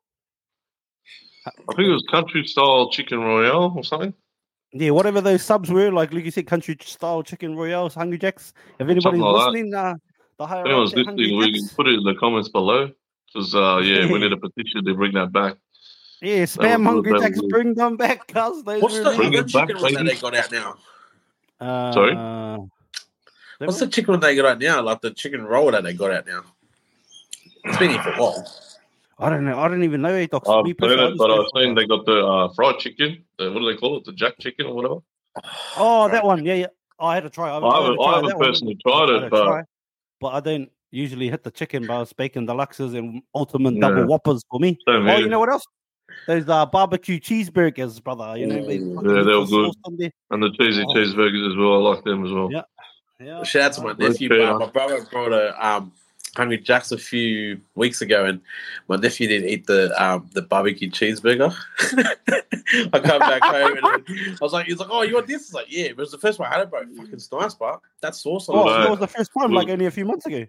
I 1.45 1.51
think 1.75 1.88
it 1.89 1.91
was 1.91 2.06
country 2.09 2.45
style 2.45 2.89
chicken 2.89 3.19
royale 3.19 3.74
or 3.75 3.83
something. 3.83 4.13
Yeah, 4.71 4.91
whatever 4.91 5.21
those 5.21 5.44
subs 5.44 5.69
were, 5.69 5.91
like 5.91 6.13
like 6.13 6.25
you 6.25 6.31
said, 6.31 6.47
country 6.47 6.77
style 6.81 7.21
chicken 7.24 7.56
royales, 7.56 7.94
Hungry 7.95 8.18
Jacks. 8.18 8.53
If 8.80 8.88
anybody's 8.88 9.06
like 9.06 9.13
that. 9.15 9.51
listening, 9.51 9.74
uh, 9.74 9.95
the 10.39 10.47
higher 10.47 10.62
If 10.62 10.65
anyone's 10.68 10.94
Hungry 10.94 11.13
listening, 11.25 11.38
we 11.38 11.45
can 11.53 11.62
Jacks, 11.63 11.74
put 11.74 11.88
it 11.88 11.94
in 11.95 12.03
the 12.03 12.15
comments 12.15 12.50
below. 12.50 12.91
Because, 13.33 13.53
uh, 13.56 13.77
yeah, 13.83 14.12
we 14.12 14.19
need 14.19 14.31
a 14.31 14.38
petition 14.38 14.85
to 14.85 14.94
bring 14.95 15.13
that 15.13 15.31
back. 15.31 15.57
yeah, 16.21 16.44
spam 16.44 16.80
was- 16.80 16.85
Hungry 16.88 17.19
Jacks, 17.19 17.41
was- 17.41 17.50
bring 17.51 17.74
them 17.75 17.97
back, 17.97 18.27
cuz. 18.27 18.63
Those 18.63 18.81
What's 18.81 18.95
the 18.95 19.01
really- 19.03 19.18
Bring 19.18 19.27
other 19.35 19.38
it 19.39 19.53
back, 19.53 19.68
chicken 19.68 19.81
one 19.81 19.94
that 19.94 20.06
they 20.06 20.15
got 20.15 20.35
out 20.35 20.51
now? 20.51 20.75
Uh, 21.59 21.91
Sorry? 21.94 22.15
What's 23.59 23.80
the 23.80 23.88
chicken 23.88 24.13
one 24.13 24.19
they 24.21 24.35
got 24.35 24.45
out 24.45 24.59
now? 24.59 24.81
Like 24.81 25.01
the 25.01 25.12
chicken 25.12 25.44
roll 25.45 25.71
that 25.71 25.83
they 25.83 25.94
got 25.94 26.12
out 26.12 26.25
now. 26.25 26.44
It's 27.65 27.77
been 27.77 27.92
here 27.92 28.01
for 28.04 28.10
a 28.12 28.18
while. 28.18 28.48
I 29.19 29.30
don't 29.30 29.45
know. 29.45 29.60
I 29.60 29.68
don't 29.68 29.83
even 29.83 30.01
know. 30.01 30.25
Docs. 30.25 30.50
I've 30.50 30.65
Me 30.65 30.74
seen 30.81 31.00
it, 31.00 31.18
but 31.18 31.31
I've 31.31 31.45
for- 31.54 31.62
seen 31.62 31.75
they 31.75 31.86
got 31.86 32.06
the 32.06 32.25
uh, 32.25 32.54
fried 32.54 32.80
chicken. 32.80 33.24
The, 33.38 33.51
what 33.51 33.60
do 33.60 33.71
they 33.71 33.77
call 33.77 33.98
it? 33.98 34.06
The 34.06 34.12
jack 34.13 34.33
chicken 34.39 34.65
or 34.65 34.74
whatever. 34.75 34.95
Oh, 35.77 36.10
that 36.10 36.25
one. 36.25 36.45
Yeah, 36.45 36.54
yeah. 36.56 36.68
I 37.00 37.15
had 37.15 37.24
to 37.24 37.30
try. 37.30 37.50
I, 37.50 37.57
I 37.57 37.62
had 37.62 37.62
to 37.62 37.75
haven't, 37.81 37.95
try 37.95 38.06
I 38.06 38.15
haven't 38.15 38.30
that 38.30 38.38
one. 38.38 38.77
tried 38.86 39.15
it, 39.15 39.19
to 39.21 39.30
but 39.30 39.45
try, 39.45 39.62
but 40.19 40.27
I 40.30 40.39
don't 40.39 40.69
usually 40.92 41.30
hit 41.30 41.44
the 41.44 41.51
chicken 41.51 41.88
bars, 41.88 42.12
bacon 42.13 42.45
deluxes, 42.48 42.98
and 42.98 43.21
ultimate 43.33 43.80
double 43.80 44.00
Yeah. 44.00 44.06
whoppers 44.06 44.44
for 44.50 44.59
me. 44.59 44.77
same 44.88 45.04
Oh, 45.04 45.06
here. 45.06 45.19
you 45.19 45.30
know 45.30 45.39
what 45.39 45.50
else? 45.50 45.63
Those 46.27 46.48
uh, 46.48 46.66
barbecue 46.68 47.19
cheeseburgers, 47.19 48.04
brother. 48.04 48.38
You 48.38 48.45
know, 48.48 48.66
they 48.68 48.77
Ooh, 48.77 48.95
fucking 48.95 49.09
yeah, 49.09 49.24
they 49.24 49.31
the 49.31 49.39
were 49.39 49.45
good. 49.45 49.74
sauce 49.74 50.12
and 50.31 50.44
the 50.44 50.51
cheesy 50.51 50.83
Oh. 50.88 50.94
cheeseburgers 50.94 51.51
as 51.51 51.57
well. 51.57 51.74
I 51.88 51.89
like 51.95 52.04
them 52.04 52.25
as 52.25 52.31
well. 52.31 52.50
Yeah. 52.51 52.62
Yeah. 53.19 53.44
Shout 53.44 53.62
out 53.63 53.74
to 53.74 53.81
my 53.81 53.94
nephew. 53.94 54.30
fair. 54.30 54.51
uh, 54.54 54.59
my 54.59 54.68
brother 54.68 55.04
brought 55.09 55.31
a 55.33 55.66
um, 55.68 55.92
Hungry 56.35 56.57
Jacks 56.57 56.91
a 56.91 56.97
few 56.97 57.62
weeks 57.75 58.01
ago, 58.01 58.25
and 58.25 58.41
my 58.88 58.95
nephew 58.95 59.27
didn't 59.27 59.50
eat 59.50 59.68
the 59.68 59.94
um, 60.03 60.27
the 60.33 60.41
barbecue 60.41 60.89
cheeseburger. 60.89 61.53
I 62.94 63.00
come 63.00 63.19
back 63.19 63.44
home 63.44 63.77
and 63.77 63.85
I 63.85 64.38
was 64.41 64.51
like, 64.53 64.65
he's 64.65 64.80
like, 64.80 64.89
oh, 64.91 65.03
you 65.03 65.13
want 65.13 65.27
this? 65.27 65.44
It's 65.44 65.53
like, 65.53 65.68
yeah, 65.69 65.89
but 65.89 65.91
it 65.91 65.97
was 65.97 66.12
the 66.12 66.18
first 66.18 66.39
one 66.39 66.50
I 66.51 66.56
had 66.56 66.62
it, 66.63 66.69
bro. 66.71 66.81
Fucking 66.97 67.13
it's 67.13 67.31
nice, 67.31 67.53
but 67.53 67.80
that 68.01 68.15
sauce 68.15 68.50
on 68.50 68.56
Oh, 68.57 68.68
it. 68.68 68.81
That 68.81 68.89
was 68.89 69.00
the 69.00 69.07
first 69.07 69.31
time, 69.38 69.51
like 69.51 69.69
only 69.69 69.85
a 69.85 69.91
few 69.91 70.06
months 70.06 70.25
ago. 70.25 70.45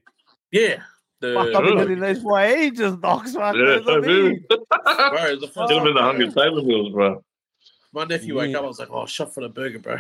Yeah. 0.51 0.81
The, 1.21 1.35
Fuck, 1.35 1.47
I've 1.47 1.53
been 1.53 1.63
really? 1.65 1.79
hitting 1.79 2.01
those 2.01 2.23
for 2.23 2.41
ages, 2.41 2.97
docs. 2.97 3.35
Fuck, 3.35 3.55
Yeah, 3.57 3.65
those 3.65 3.87
are 3.89 4.03
same 4.03 4.11
here. 4.11 4.31
me. 4.31 4.41
bro, 4.49 4.57
it 4.57 5.31
was 5.33 5.41
the 5.41 5.49
first 5.55 5.71
Get 5.71 5.85
them 5.85 5.85
the 5.85 5.93
time, 6.01 6.05
hungry 6.05 6.29
bro. 6.31 6.45
table 6.45 6.65
meals, 6.65 6.93
bro. 6.93 7.25
My 7.93 8.05
nephew 8.05 8.35
woke 8.37 8.49
Yeah. 8.51 8.59
up, 8.59 8.65
I 8.65 8.69
was 8.69 8.79
like, 8.79 8.91
oh, 8.91 9.07
shot 9.07 9.35
for 9.35 9.41
the 9.43 9.49
burger, 9.49 9.79
bro. 9.81 9.99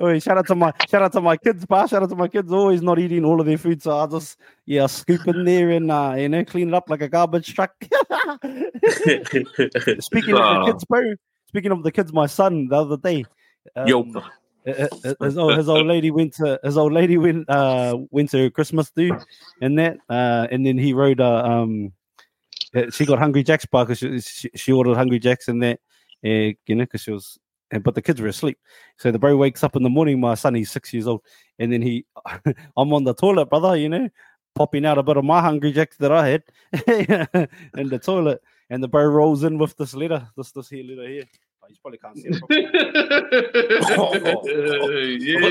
Oh, 0.01 0.17
shout 0.17 0.39
out 0.39 0.47
to 0.47 0.55
my 0.55 0.73
shout 0.89 1.03
out 1.03 1.11
to 1.13 1.21
my 1.21 1.37
kids, 1.37 1.63
pa. 1.65 1.85
Shout 1.85 2.01
out 2.01 2.09
to 2.09 2.15
my 2.15 2.27
kids. 2.27 2.51
Always 2.51 2.81
not 2.81 2.97
eating 2.97 3.23
all 3.23 3.39
of 3.39 3.45
their 3.45 3.59
food, 3.59 3.83
so 3.83 3.95
I 3.95 4.07
just 4.07 4.39
yeah 4.65 4.87
scoop 4.87 5.27
in 5.27 5.45
there 5.51 5.69
and 5.69 5.91
uh, 5.91 6.15
you 6.17 6.27
know 6.27 6.43
clean 6.43 6.69
it 6.69 6.73
up 6.73 6.89
like 6.89 7.01
a 7.01 7.07
garbage 7.07 7.53
truck. 7.53 7.71
Speaking 9.99 10.33
of 10.35 10.55
the 10.55 10.63
kids, 10.65 10.83
bro. 10.85 11.13
Speaking 11.49 11.71
of 11.71 11.83
the 11.83 11.91
kids, 11.91 12.11
my 12.11 12.25
son 12.25 12.67
the 12.67 12.77
other 12.77 12.97
day. 12.97 13.25
Um, 13.75 13.87
Yo. 13.87 14.01
uh, 14.65 14.87
uh, 15.05 15.13
his 15.21 15.37
old, 15.37 15.55
his 15.55 15.69
old 15.69 15.85
lady 15.85 16.09
went 16.09 16.33
to 16.33 16.59
his 16.63 16.77
old 16.77 16.93
lady 16.93 17.17
went 17.17 17.47
uh 17.47 17.95
went 18.09 18.31
to 18.31 18.49
Christmas 18.51 18.89
do 18.89 19.15
and 19.61 19.77
that 19.77 19.97
uh 20.09 20.47
and 20.51 20.65
then 20.65 20.79
he 20.79 20.93
wrote 20.93 21.19
uh, 21.19 21.43
um 21.43 21.91
uh, 22.75 22.89
she 22.89 23.05
got 23.05 23.19
hungry 23.19 23.43
jacks 23.43 23.65
bar 23.65 23.85
because 23.85 23.99
she, 23.99 24.19
she, 24.21 24.49
she 24.55 24.71
ordered 24.71 24.97
hungry 24.97 25.19
jacks 25.19 25.47
and 25.47 25.61
that 25.61 25.79
uh, 26.25 26.53
you 26.65 26.75
know 26.75 26.85
because 26.85 27.01
she 27.01 27.11
was 27.11 27.37
but 27.79 27.95
the 27.95 28.01
kids 28.01 28.19
were 28.21 28.27
asleep 28.27 28.57
so 28.97 29.11
the 29.11 29.19
bro 29.19 29.35
wakes 29.37 29.63
up 29.63 29.75
in 29.75 29.83
the 29.83 29.89
morning 29.89 30.19
my 30.19 30.35
son 30.35 30.53
he's 30.55 30.71
six 30.71 30.93
years 30.93 31.07
old 31.07 31.21
and 31.59 31.71
then 31.71 31.81
he 31.81 32.05
I'm 32.77 32.93
on 32.93 33.03
the 33.03 33.13
toilet 33.13 33.49
brother 33.49 33.75
you 33.75 33.89
know 33.89 34.09
popping 34.55 34.85
out 34.85 34.97
a 34.97 35.03
bit 35.03 35.17
of 35.17 35.23
my 35.23 35.41
hungry 35.41 35.71
jacks 35.71 35.97
that 35.97 36.11
I 36.11 36.27
had 36.27 36.43
in 37.77 37.89
the 37.89 37.99
toilet 38.03 38.41
and 38.69 38.83
the 38.83 38.87
bro 38.87 39.05
rolls 39.05 39.43
in 39.43 39.57
with 39.57 39.77
this 39.77 39.93
letter 39.93 40.27
this 40.35 40.51
this 40.51 40.69
here 40.69 40.83
letter 40.83 41.07
here 41.07 41.23
oh, 41.63 41.67
you 41.69 41.75
probably 41.81 41.97
can't 41.99 42.17
see 42.17 42.27
it 42.27 42.39
properly. 42.39 42.61
yeah, 45.21 45.47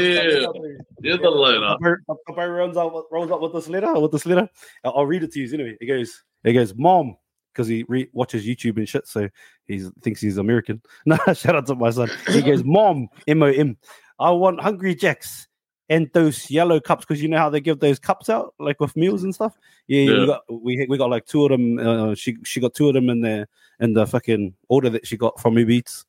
yeah, 1.03 1.17
the 1.17 1.31
letter. 1.31 1.77
The 2.07 2.33
bird 2.35 2.57
runs 2.57 2.77
out, 2.77 3.05
rolls 3.11 3.31
up 3.31 3.41
with 3.41 3.53
this 3.53 3.69
letter. 3.69 3.99
With 3.99 4.13
this 4.13 4.27
letter, 4.27 4.49
I'll, 4.85 4.99
I'll 4.99 5.07
read 5.07 5.23
it 5.23 5.33
to 5.33 5.41
you 5.41 5.55
anyway. 5.55 5.77
It 5.81 5.87
goes, 5.87 6.23
it 6.45 6.53
goes, 6.53 6.75
mom, 6.75 7.17
because 7.53 7.69
he 7.69 7.85
re- 7.89 8.09
watches 8.13 8.47
YouTube 8.47 8.77
and 8.79 8.89
shit, 8.89 9.07
so 9.07 9.29
he 9.67 9.89
thinks 10.03 10.21
he's 10.21 10.39
American. 10.39 10.81
No, 11.07 11.17
shout 11.35 11.57
out 11.57 11.67
to 11.67 11.75
my 11.75 11.91
son. 11.91 12.11
He 12.29 12.43
goes, 12.43 12.65
mom, 12.65 13.09
M 13.27 13.43
O 13.43 13.47
M. 13.47 13.77
I 14.19 14.31
want 14.31 14.61
Hungry 14.61 14.95
Jacks 14.95 15.49
and 15.89 16.09
those 16.15 16.51
yellow 16.51 16.79
cups 16.79 17.05
because 17.05 17.21
you 17.23 17.29
know 17.29 17.39
how 17.39 17.51
they 17.51 17.61
give 17.61 17.81
those 17.81 17.99
cups 17.99 18.29
out 18.29 18.55
like 18.61 18.79
with 18.81 18.95
meals 18.97 19.25
and 19.25 19.35
stuff. 19.35 19.57
Yeah, 19.89 20.03
Yeah. 20.03 20.21
we 20.21 20.27
got 20.27 20.43
we 20.63 20.87
we 20.89 20.99
got 20.99 21.11
like 21.11 21.27
two 21.27 21.45
of 21.45 21.51
them. 21.51 21.79
Uh, 21.79 22.15
she 22.15 22.37
she 22.45 22.61
got 22.61 22.75
two 22.75 22.89
of 22.89 22.95
them 22.95 23.09
in 23.11 23.21
there 23.23 23.49
in 23.81 23.95
the 23.95 24.07
fucking 24.07 24.55
order 24.69 24.91
that 24.91 25.07
she 25.07 25.17
got 25.17 25.41
from 25.41 25.59
Uber 25.59 25.71
Eats. 25.73 26.05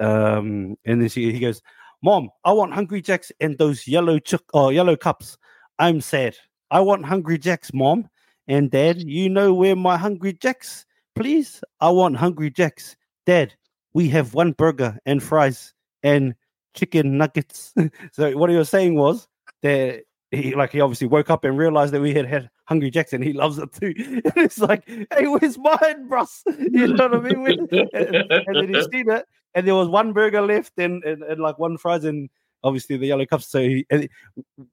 Um, 0.00 0.76
and 0.84 1.00
then 1.00 1.08
she 1.08 1.32
he 1.32 1.38
goes, 1.38 1.62
Mom, 2.02 2.30
I 2.44 2.52
want 2.52 2.74
Hungry 2.74 3.00
Jacks 3.00 3.32
and 3.40 3.56
those 3.58 3.86
yellow 3.86 4.18
chick 4.18 4.42
or 4.52 4.72
yellow 4.72 4.96
cups. 4.96 5.38
I'm 5.78 6.00
sad. 6.00 6.36
I 6.70 6.80
want 6.80 7.04
Hungry 7.04 7.38
Jacks, 7.38 7.72
Mom. 7.72 8.08
And 8.48 8.70
Dad, 8.70 9.02
you 9.02 9.28
know 9.28 9.52
where 9.52 9.76
my 9.76 9.96
Hungry 9.96 10.32
Jacks? 10.32 10.86
Please, 11.14 11.62
I 11.80 11.90
want 11.90 12.16
Hungry 12.16 12.50
Jacks. 12.50 12.96
Dad, 13.24 13.54
we 13.94 14.08
have 14.10 14.34
one 14.34 14.52
burger 14.52 14.98
and 15.06 15.22
fries 15.22 15.72
and 16.02 16.34
chicken 16.74 17.18
nuggets. 17.18 17.74
so 18.12 18.36
what 18.36 18.50
he 18.50 18.56
was 18.56 18.68
saying 18.68 18.94
was 18.94 19.26
that 19.62 20.02
he 20.30 20.54
like 20.54 20.72
he 20.72 20.80
obviously 20.80 21.06
woke 21.06 21.30
up 21.30 21.44
and 21.44 21.56
realized 21.56 21.92
that 21.92 22.00
we 22.00 22.14
had 22.14 22.26
had 22.26 22.50
Hungry 22.66 22.90
Jackson. 22.90 23.22
He 23.22 23.32
loves 23.32 23.58
it 23.58 23.72
too. 23.72 23.94
And 24.24 24.32
it's 24.36 24.58
like, 24.58 24.86
hey, 24.86 25.26
where's 25.26 25.58
mine, 25.58 26.08
bruss? 26.08 26.42
You 26.58 26.88
know 26.88 27.08
what 27.08 27.14
I 27.14 27.20
mean? 27.20 27.68
And, 27.70 28.30
and 28.30 28.56
then 28.56 28.74
he's 28.74 28.88
seen 28.92 29.10
it, 29.10 29.24
and 29.54 29.66
there 29.66 29.74
was 29.74 29.88
one 29.88 30.12
burger 30.12 30.42
left, 30.42 30.72
and, 30.78 31.02
and, 31.04 31.22
and 31.22 31.40
like 31.40 31.58
one 31.58 31.78
fries, 31.78 32.04
and 32.04 32.28
obviously 32.62 32.96
the 32.96 33.06
yellow 33.06 33.26
cups. 33.26 33.48
So 33.48 33.60
he 33.60 33.86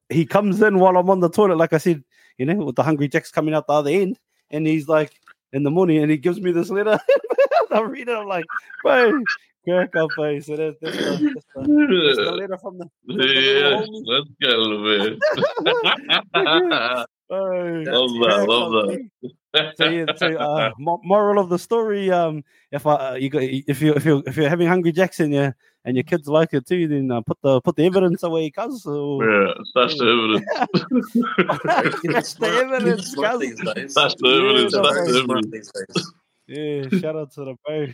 he 0.08 0.26
comes 0.26 0.60
in 0.62 0.78
while 0.78 0.96
I'm 0.96 1.10
on 1.10 1.20
the 1.20 1.30
toilet, 1.30 1.56
like 1.56 1.72
I 1.72 1.78
said, 1.78 2.02
you 2.38 2.46
know, 2.46 2.56
with 2.56 2.76
the 2.76 2.82
Hungry 2.82 3.08
Jacks 3.08 3.30
coming 3.30 3.54
out 3.54 3.66
the 3.66 3.74
other 3.74 3.90
end, 3.90 4.18
and 4.50 4.66
he's 4.66 4.88
like 4.88 5.20
in 5.52 5.62
the 5.62 5.70
morning, 5.70 5.98
and 5.98 6.10
he 6.10 6.16
gives 6.16 6.40
me 6.40 6.52
this 6.52 6.70
letter. 6.70 6.98
I 7.70 7.80
read 7.80 8.08
it, 8.08 8.16
I'm 8.16 8.26
like, 8.26 8.44
bro. 8.82 9.22
Crack 9.64 9.96
up, 9.96 10.10
bro. 10.14 10.38
So 10.40 10.56
that's, 10.56 10.76
that's, 10.80 10.96
the, 10.96 11.34
that's, 11.34 11.46
that's 11.56 12.16
the 12.16 12.36
letter 12.36 12.58
from 12.58 12.78
the 12.78 12.86
yes, 13.06 13.88
let's 14.04 14.28
go 14.42 14.82
bit. 14.84 15.18
Love 17.30 18.10
that, 18.20 18.46
love 18.46 18.72
that. 18.72 19.32
so 19.76 19.88
yeah, 19.88 20.06
so 20.16 20.26
uh, 20.36 20.70
mo- 20.78 21.00
moral 21.04 21.42
of 21.42 21.48
the 21.48 21.58
story: 21.58 22.10
um, 22.10 22.44
if 22.72 22.86
uh, 22.86 23.16
you 23.18 23.28
got 23.30 23.42
if 23.42 23.80
you 23.80 23.94
if 23.94 24.04
you 24.04 24.22
if 24.26 24.36
you're 24.36 24.48
having 24.48 24.68
hungry 24.68 24.92
jacks 24.92 25.20
and 25.20 25.32
your 25.32 25.54
and 25.84 25.96
your 25.96 26.04
kids 26.04 26.28
like 26.28 26.52
it 26.54 26.66
too, 26.66 26.88
then 26.88 27.10
uh, 27.10 27.20
put 27.20 27.38
the 27.42 27.60
put 27.60 27.76
the 27.76 27.84
evidence 27.84 28.22
away, 28.22 28.50
cuz. 28.50 28.86
Or, 28.86 29.24
Yeah, 29.24 29.52
that's 29.74 29.94
the 29.98 30.06
evidence. 30.06 32.04
That's 32.06 32.34
the 32.34 32.46
evidence, 32.46 33.10
Smart 33.10 33.40
cuz. 33.40 33.94
That's 33.94 34.14
the 34.16 34.28
evidence. 34.28 34.74
no, 34.74 34.82
That's 34.82 35.12
the 35.12 35.18
evidence. 35.22 36.12
Yeah, 36.46 37.00
shout 37.00 37.16
out 37.16 37.32
to 37.32 37.44
the 37.44 37.54
bro. 37.64 37.86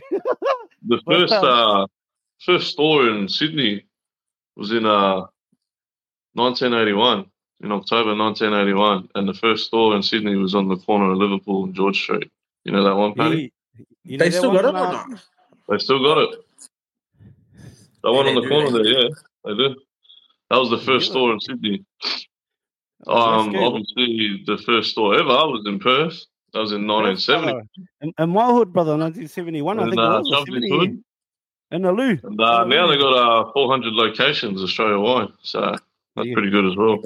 The 0.87 1.01
first 1.07 1.33
um, 1.33 1.45
uh 1.45 1.87
first 2.43 2.71
store 2.71 3.07
in 3.07 3.29
Sydney 3.29 3.85
was 4.55 4.71
in 4.71 4.85
uh 4.85 5.25
1981 6.33 7.30
in 7.63 7.71
October 7.71 8.15
1981, 8.15 9.09
and 9.15 9.27
the 9.27 9.33
first 9.33 9.67
store 9.67 9.95
in 9.95 10.01
Sydney 10.03 10.35
was 10.35 10.55
on 10.55 10.67
the 10.67 10.77
corner 10.77 11.11
of 11.11 11.17
Liverpool 11.17 11.65
and 11.65 11.75
George 11.75 12.01
Street. 12.01 12.31
You 12.63 12.71
know 12.71 12.83
that 12.83 12.95
one, 12.95 13.13
Paddy? 13.13 13.51
Yeah, 13.75 13.83
you 14.03 14.17
know 14.17 14.25
They 14.25 14.31
still 14.31 14.51
got 14.51 14.65
it 14.65 14.69
or 14.69 14.71
not? 14.73 15.09
They 15.69 15.77
still 15.77 16.03
got 16.03 16.17
it. 16.17 16.39
That 18.03 18.11
one 18.11 18.27
on 18.27 18.35
the 18.35 18.47
corner 18.49 18.71
they 18.71 18.91
there, 18.91 19.01
yeah, 19.03 19.09
they 19.45 19.53
do. 19.55 19.75
That 20.49 20.57
was 20.57 20.69
the 20.69 20.79
first 20.79 21.07
Yeah. 21.07 21.11
store 21.11 21.33
in 21.33 21.39
Sydney. 21.39 21.85
oh, 23.07 23.15
Um, 23.15 23.55
obviously 23.55 24.43
the 24.45 24.57
first 24.65 24.91
store 24.91 25.15
ever 25.15 25.29
I 25.29 25.43
was 25.45 25.63
in 25.67 25.79
Perth. 25.79 26.25
That 26.53 26.59
was 26.59 26.71
in 26.73 26.85
1970. 26.87 27.51
And, 27.59 27.69
In, 28.01 28.13
in 28.23 28.29
my 28.31 28.51
hood, 28.51 28.73
brother, 28.73 28.91
1971, 28.97 29.79
I 29.79 29.83
In, 29.83 29.89
think 29.89 29.99
it 29.99 30.03
uh, 30.03 30.17
was. 30.19 30.29
or 30.29 30.35
Shovely's 30.45 30.69
70, 30.69 30.69
Hood. 30.69 31.03
In 31.71 31.81
the 31.83 31.91
loo. 31.93 32.19
And 32.23 32.41
uh, 32.41 32.65
now 32.65 32.87
they've 32.87 32.99
got 32.99 33.47
uh, 33.47 33.51
400 33.53 33.93
locations 33.93 34.61
Australia 34.61 34.99
wide, 34.99 35.29
so 35.41 35.77
that's 36.15 36.29
pretty 36.33 36.49
good 36.49 36.65
as 36.65 36.75
well. 36.75 36.99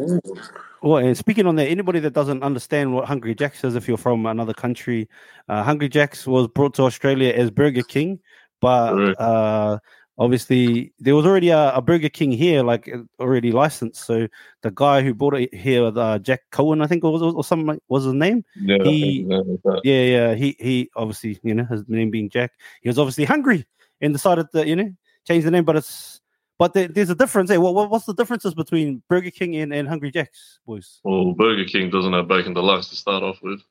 Well, 0.82 0.98
and 0.98 1.18
speaking 1.18 1.48
on 1.48 1.56
that, 1.56 1.68
anybody 1.68 2.00
that 2.02 2.14
doesn't 2.14 2.44
understand 2.44 2.94
what 2.94 3.06
Hungry 3.06 3.34
Jack's 3.34 3.64
is, 3.64 3.76
if 3.76 3.88
you're 3.88 3.98
from 3.98 4.26
another 4.26 4.54
country, 4.54 5.10
uh, 5.50 5.64
Hungry 5.64 5.90
Jack's 5.90 6.28
was 6.28 6.48
brought 6.48 6.74
to 6.76 6.84
Australia 6.84 7.34
as 7.34 7.50
Burger 7.50 7.82
King, 7.82 8.20
but 8.62 8.92
Correct. 8.94 9.20
uh, 9.20 9.80
obviously 10.18 10.94
there 11.00 11.16
was 11.16 11.26
already 11.26 11.50
a, 11.50 11.74
a 11.74 11.82
Burger 11.82 12.10
King 12.10 12.32
here, 12.32 12.64
like 12.64 12.90
already 13.20 13.52
licensed. 13.52 14.06
So 14.06 14.28
the 14.62 14.72
guy 14.72 15.02
who 15.02 15.14
brought 15.14 15.36
it 15.36 15.54
here, 15.54 15.92
uh, 15.96 16.20
Jack 16.20 16.42
Cohen, 16.52 16.82
I 16.82 16.88
think 16.88 17.04
was, 17.04 17.22
or 17.22 17.44
something 17.44 17.80
was 17.88 18.04
his 18.06 18.14
name. 18.14 18.44
Yeah, 18.56 18.78
He- 18.84 19.24
that 19.26 19.60
that. 19.64 19.82
Yeah, 19.84 20.02
yeah. 20.02 20.36
He 20.36 20.56
he 20.60 20.90
obviously, 20.96 21.40
you 21.44 21.54
know, 21.56 21.66
his 21.66 21.84
name 21.88 22.12
being 22.12 22.30
Jack, 22.30 22.52
he 22.82 22.90
was 22.90 23.00
obviously 23.00 23.26
hungry 23.26 23.66
and 24.02 24.14
decided 24.14 24.48
to, 24.54 24.68
you 24.68 24.76
know, 24.76 24.92
change 25.28 25.44
the 25.44 25.52
name. 25.52 25.66
But 25.66 25.78
it's 25.78 26.22
but 26.58 26.74
there, 26.74 26.88
there's 26.88 27.10
a 27.10 27.16
difference. 27.16 27.50
Hey, 27.50 27.58
what, 27.58 27.74
what 27.74 27.90
what's 27.90 28.06
the 28.06 28.14
differences 28.14 28.54
between 28.54 29.02
Burger 29.10 29.32
King 29.32 29.56
and, 29.58 29.74
and 29.74 29.88
Hungry 29.88 30.12
Jack's, 30.12 30.60
boys? 30.66 31.00
Well, 31.04 31.34
Burger 31.34 31.66
King 31.66 31.90
doesn't 31.90 32.14
have 32.14 32.28
bacon 32.28 32.54
deluxe 32.54 32.90
to 32.90 32.96
start 32.96 33.24
off 33.24 33.42
with. 33.42 33.62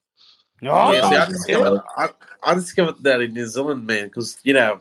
Oh, 0.62 0.92
Yeah, 0.92 1.08
see, 1.10 1.16
I 1.16 1.26
discovered, 1.26 1.82
I, 1.96 2.08
I 2.42 2.54
discovered 2.54 3.02
that 3.02 3.20
in 3.20 3.34
New 3.34 3.46
Zealand, 3.46 3.86
man, 3.86 4.06
because 4.06 4.38
you 4.44 4.54
know, 4.54 4.78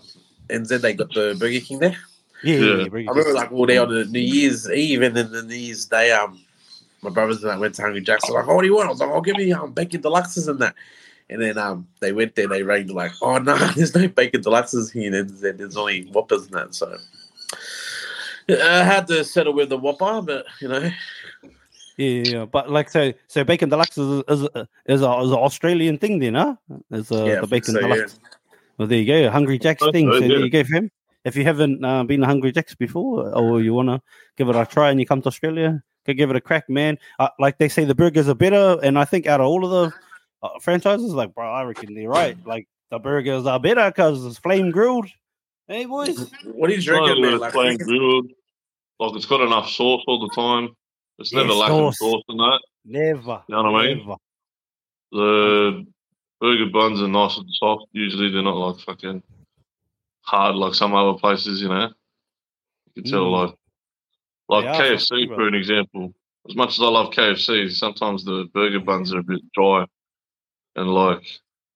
NZ 0.50 0.82
they 0.82 0.94
got 0.94 1.14
the 1.14 1.36
Burger 1.40 1.60
King 1.60 1.80
there. 1.80 1.98
yeah, 2.44 2.56
yeah, 2.56 2.60
Yeah. 2.60 2.76
yeah, 2.76 3.10
I 3.10 3.12
remember 3.12 3.34
like 3.34 3.52
all 3.52 3.66
day 3.66 3.78
on 3.78 3.94
the 3.94 4.06
New 4.06 4.20
Year's 4.20 4.70
Eve 4.70 5.02
and 5.02 5.16
then 5.16 5.32
the 5.32 5.44
New 5.44 5.56
Year's 5.56 5.86
Day, 5.86 6.12
um, 6.12 6.40
my 7.02 7.10
brothers 7.10 7.44
and 7.44 7.52
I 7.52 7.58
went 7.58 7.76
to 7.76 7.82
Hungry 7.82 8.02
Jack's. 8.02 8.28
They're 8.28 8.36
like, 8.36 8.48
oh, 8.48 8.56
what 8.56 8.62
do 8.62 8.68
you 8.68 8.76
want? 8.76 8.88
I 8.88 8.92
was 8.92 9.00
like, 9.00 9.10
I'll 9.10 9.22
give 9.22 9.36
me 9.38 9.52
um, 9.52 9.74
bacon 9.74 10.02
deluxes 10.02 10.48
and 10.48 10.60
that. 10.60 10.76
And 11.30 11.42
then 11.42 11.58
um, 11.58 11.88
they 12.00 12.14
went 12.14 12.36
there, 12.36 12.48
they 12.48 12.64
rang, 12.64 12.88
like, 12.88 13.12
oh 13.22 13.38
no, 13.40 13.58
there's 13.58 13.96
no 13.96 14.08
bacon 14.08 14.42
deluxes 14.42 14.92
here 14.92 15.14
in 15.14 15.28
NZ. 15.28 15.58
There's 15.58 15.78
only 15.78 16.04
Whoppers 16.12 16.46
and 16.46 16.54
that. 16.54 16.76
So 16.76 16.98
I 18.50 18.84
had 18.84 19.08
to 19.08 19.24
settle 19.24 19.54
with 19.54 19.70
the 19.70 19.78
Whopper, 19.78 20.22
but 20.22 20.46
you 20.60 20.68
know, 20.68 20.92
Yeah, 21.98 22.08
yeah, 22.08 22.24
yeah. 22.24 22.46
But 22.46 22.70
like 22.70 22.90
so, 22.90 23.14
so 23.28 23.44
bacon 23.44 23.70
deluxe 23.70 23.98
is 23.98 24.24
is 24.28 24.44
a, 24.44 24.68
is 24.88 25.02
a, 25.02 25.20
is 25.20 25.32
an 25.32 25.38
Australian 25.38 25.98
thing, 25.98 26.20
then, 26.20 26.36
huh? 26.36 26.56
Is 26.92 27.12
uh, 27.12 27.26
Yeah, 27.26 27.42
the 27.42 27.48
bacon 27.48 27.76
so, 27.76 27.80
yeah. 27.80 27.88
deluxe. 27.88 28.20
Well, 28.78 28.88
there 28.88 29.00
you 29.00 29.06
go, 29.06 29.30
Hungry 29.30 29.60
Jack's 29.60 29.86
thing. 29.92 30.12
So 30.12 30.20
there 30.20 30.40
you 30.40 30.50
go, 30.50 30.64
fam. 30.64 30.90
If 31.26 31.36
you 31.36 31.44
haven't 31.44 31.86
uh, 31.86 32.04
been 32.04 32.22
to 32.22 32.26
Hungry 32.26 32.52
Jack's 32.52 32.76
before, 32.76 33.30
or 33.36 33.62
you 33.62 33.74
wanna 33.74 34.02
give 34.38 34.50
it 34.50 34.56
a 34.56 34.66
try, 34.66 34.90
and 34.90 35.00
you 35.00 35.06
come 35.06 35.22
to 35.22 35.28
Australia, 35.28 35.82
go 36.06 36.14
give 36.14 36.30
it 36.30 36.36
a 36.36 36.42
crack, 36.42 36.70
man. 36.70 36.98
Uh, 37.20 37.30
like 37.40 37.60
they 37.60 37.70
say, 37.70 37.86
the 37.86 37.96
burgers 37.96 38.28
are 38.28 38.36
better, 38.36 38.80
and 38.84 38.98
I 38.98 39.06
think 39.06 39.28
out 39.28 39.40
of 39.40 39.48
all 39.48 39.64
of 39.64 39.72
the 39.72 39.98
uh, 40.42 40.60
franchises, 40.60 41.14
like 41.14 41.34
bro, 41.34 41.50
I 41.50 41.64
reckon 41.64 41.94
they're 41.94 42.10
right. 42.10 42.38
Like 42.46 42.68
the 42.90 43.00
burgers 43.00 43.46
are 43.46 43.60
better 43.60 43.90
because 43.90 44.26
it's 44.26 44.38
flame 44.38 44.72
grilled. 44.72 45.08
Hey, 45.74 45.86
boys. 45.86 46.30
what 46.54 46.68
do 46.68 46.74
you 46.74 46.78
It's 46.78 46.88
not 46.88 47.02
reckon, 47.02 47.16
that 47.16 47.22
man? 47.22 47.34
it's 47.34 47.42
Like, 47.42 47.52
plain 47.54 47.78
grilled. 47.80 48.32
Like 49.00 49.16
it's 49.16 49.26
got 49.26 49.42
enough 49.42 49.68
sauce 49.72 50.04
all 50.06 50.20
the 50.28 50.36
time. 50.36 50.70
It's 51.18 51.34
Yeah, 51.34 51.42
never 51.42 51.54
lacking 51.54 51.92
sauce. 51.94 51.98
sauce 51.98 52.24
in 52.30 52.38
that. 52.38 52.62
Never. 52.86 53.44
You 53.48 53.56
know 53.56 53.64
what 53.72 53.82
I 53.82 53.88
mean? 53.88 53.98
Never. 53.98 54.16
The 55.12 55.86
burger 56.40 56.70
buns 56.72 57.02
are 57.02 57.08
nice 57.08 57.38
and 57.38 57.50
soft. 57.54 57.86
Usually 57.92 58.32
they're 58.32 58.44
not 58.44 58.56
like 58.56 58.82
fucking 58.86 59.24
hard 60.22 60.56
like 60.58 60.76
some 60.76 60.94
other 60.94 61.18
places, 61.18 61.60
you 61.60 61.70
know. 61.70 61.92
You 62.94 63.02
can 63.02 63.12
tell 63.12 63.26
Mm. 63.26 63.48
like 63.48 63.56
like 64.50 64.78
They 64.78 64.92
KFC 64.96 65.26
soft, 65.26 65.34
for 65.36 65.48
an 65.48 65.56
example. 65.56 66.14
As 66.48 66.56
much 66.56 66.70
as 66.78 66.82
I 66.82 66.88
love 66.88 67.12
KFC, 67.14 67.72
sometimes 67.72 68.24
the 68.26 68.48
burger 68.54 68.80
buns 68.80 69.12
are 69.12 69.20
a 69.20 69.24
bit 69.24 69.42
dry 69.54 69.88
and 70.76 70.94
like 70.94 71.24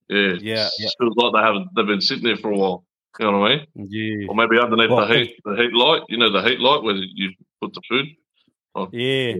yeah, 0.07 0.33
Yeah, 0.39 0.69
yeah. 0.77 0.85
it 0.87 0.93
feels 0.99 1.15
like 1.15 1.33
they 1.33 1.39
haven't 1.39 1.69
they've 1.75 1.87
been 1.87 1.99
sitting 2.01 2.25
there 2.25 2.37
for 2.37 2.51
a 2.51 2.55
while. 2.57 2.83
You 3.19 3.31
know 3.31 3.39
what 3.39 3.51
I 3.51 3.55
mean? 3.75 3.87
Yeah. 3.89 4.27
Or 4.29 4.35
maybe 4.35 4.59
underneath 4.59 4.89
Well, 4.89 5.07
the 5.07 5.15
heat 5.17 5.35
the 5.43 5.55
heat 5.55 5.73
light, 5.73 6.01
you 6.09 6.17
know, 6.17 6.31
the 6.31 6.41
heat 6.47 6.59
light 6.59 6.83
where 6.83 6.95
you 6.95 7.31
put 7.61 7.73
the 7.73 7.81
food. 7.89 8.05
Yeah. 8.91 9.35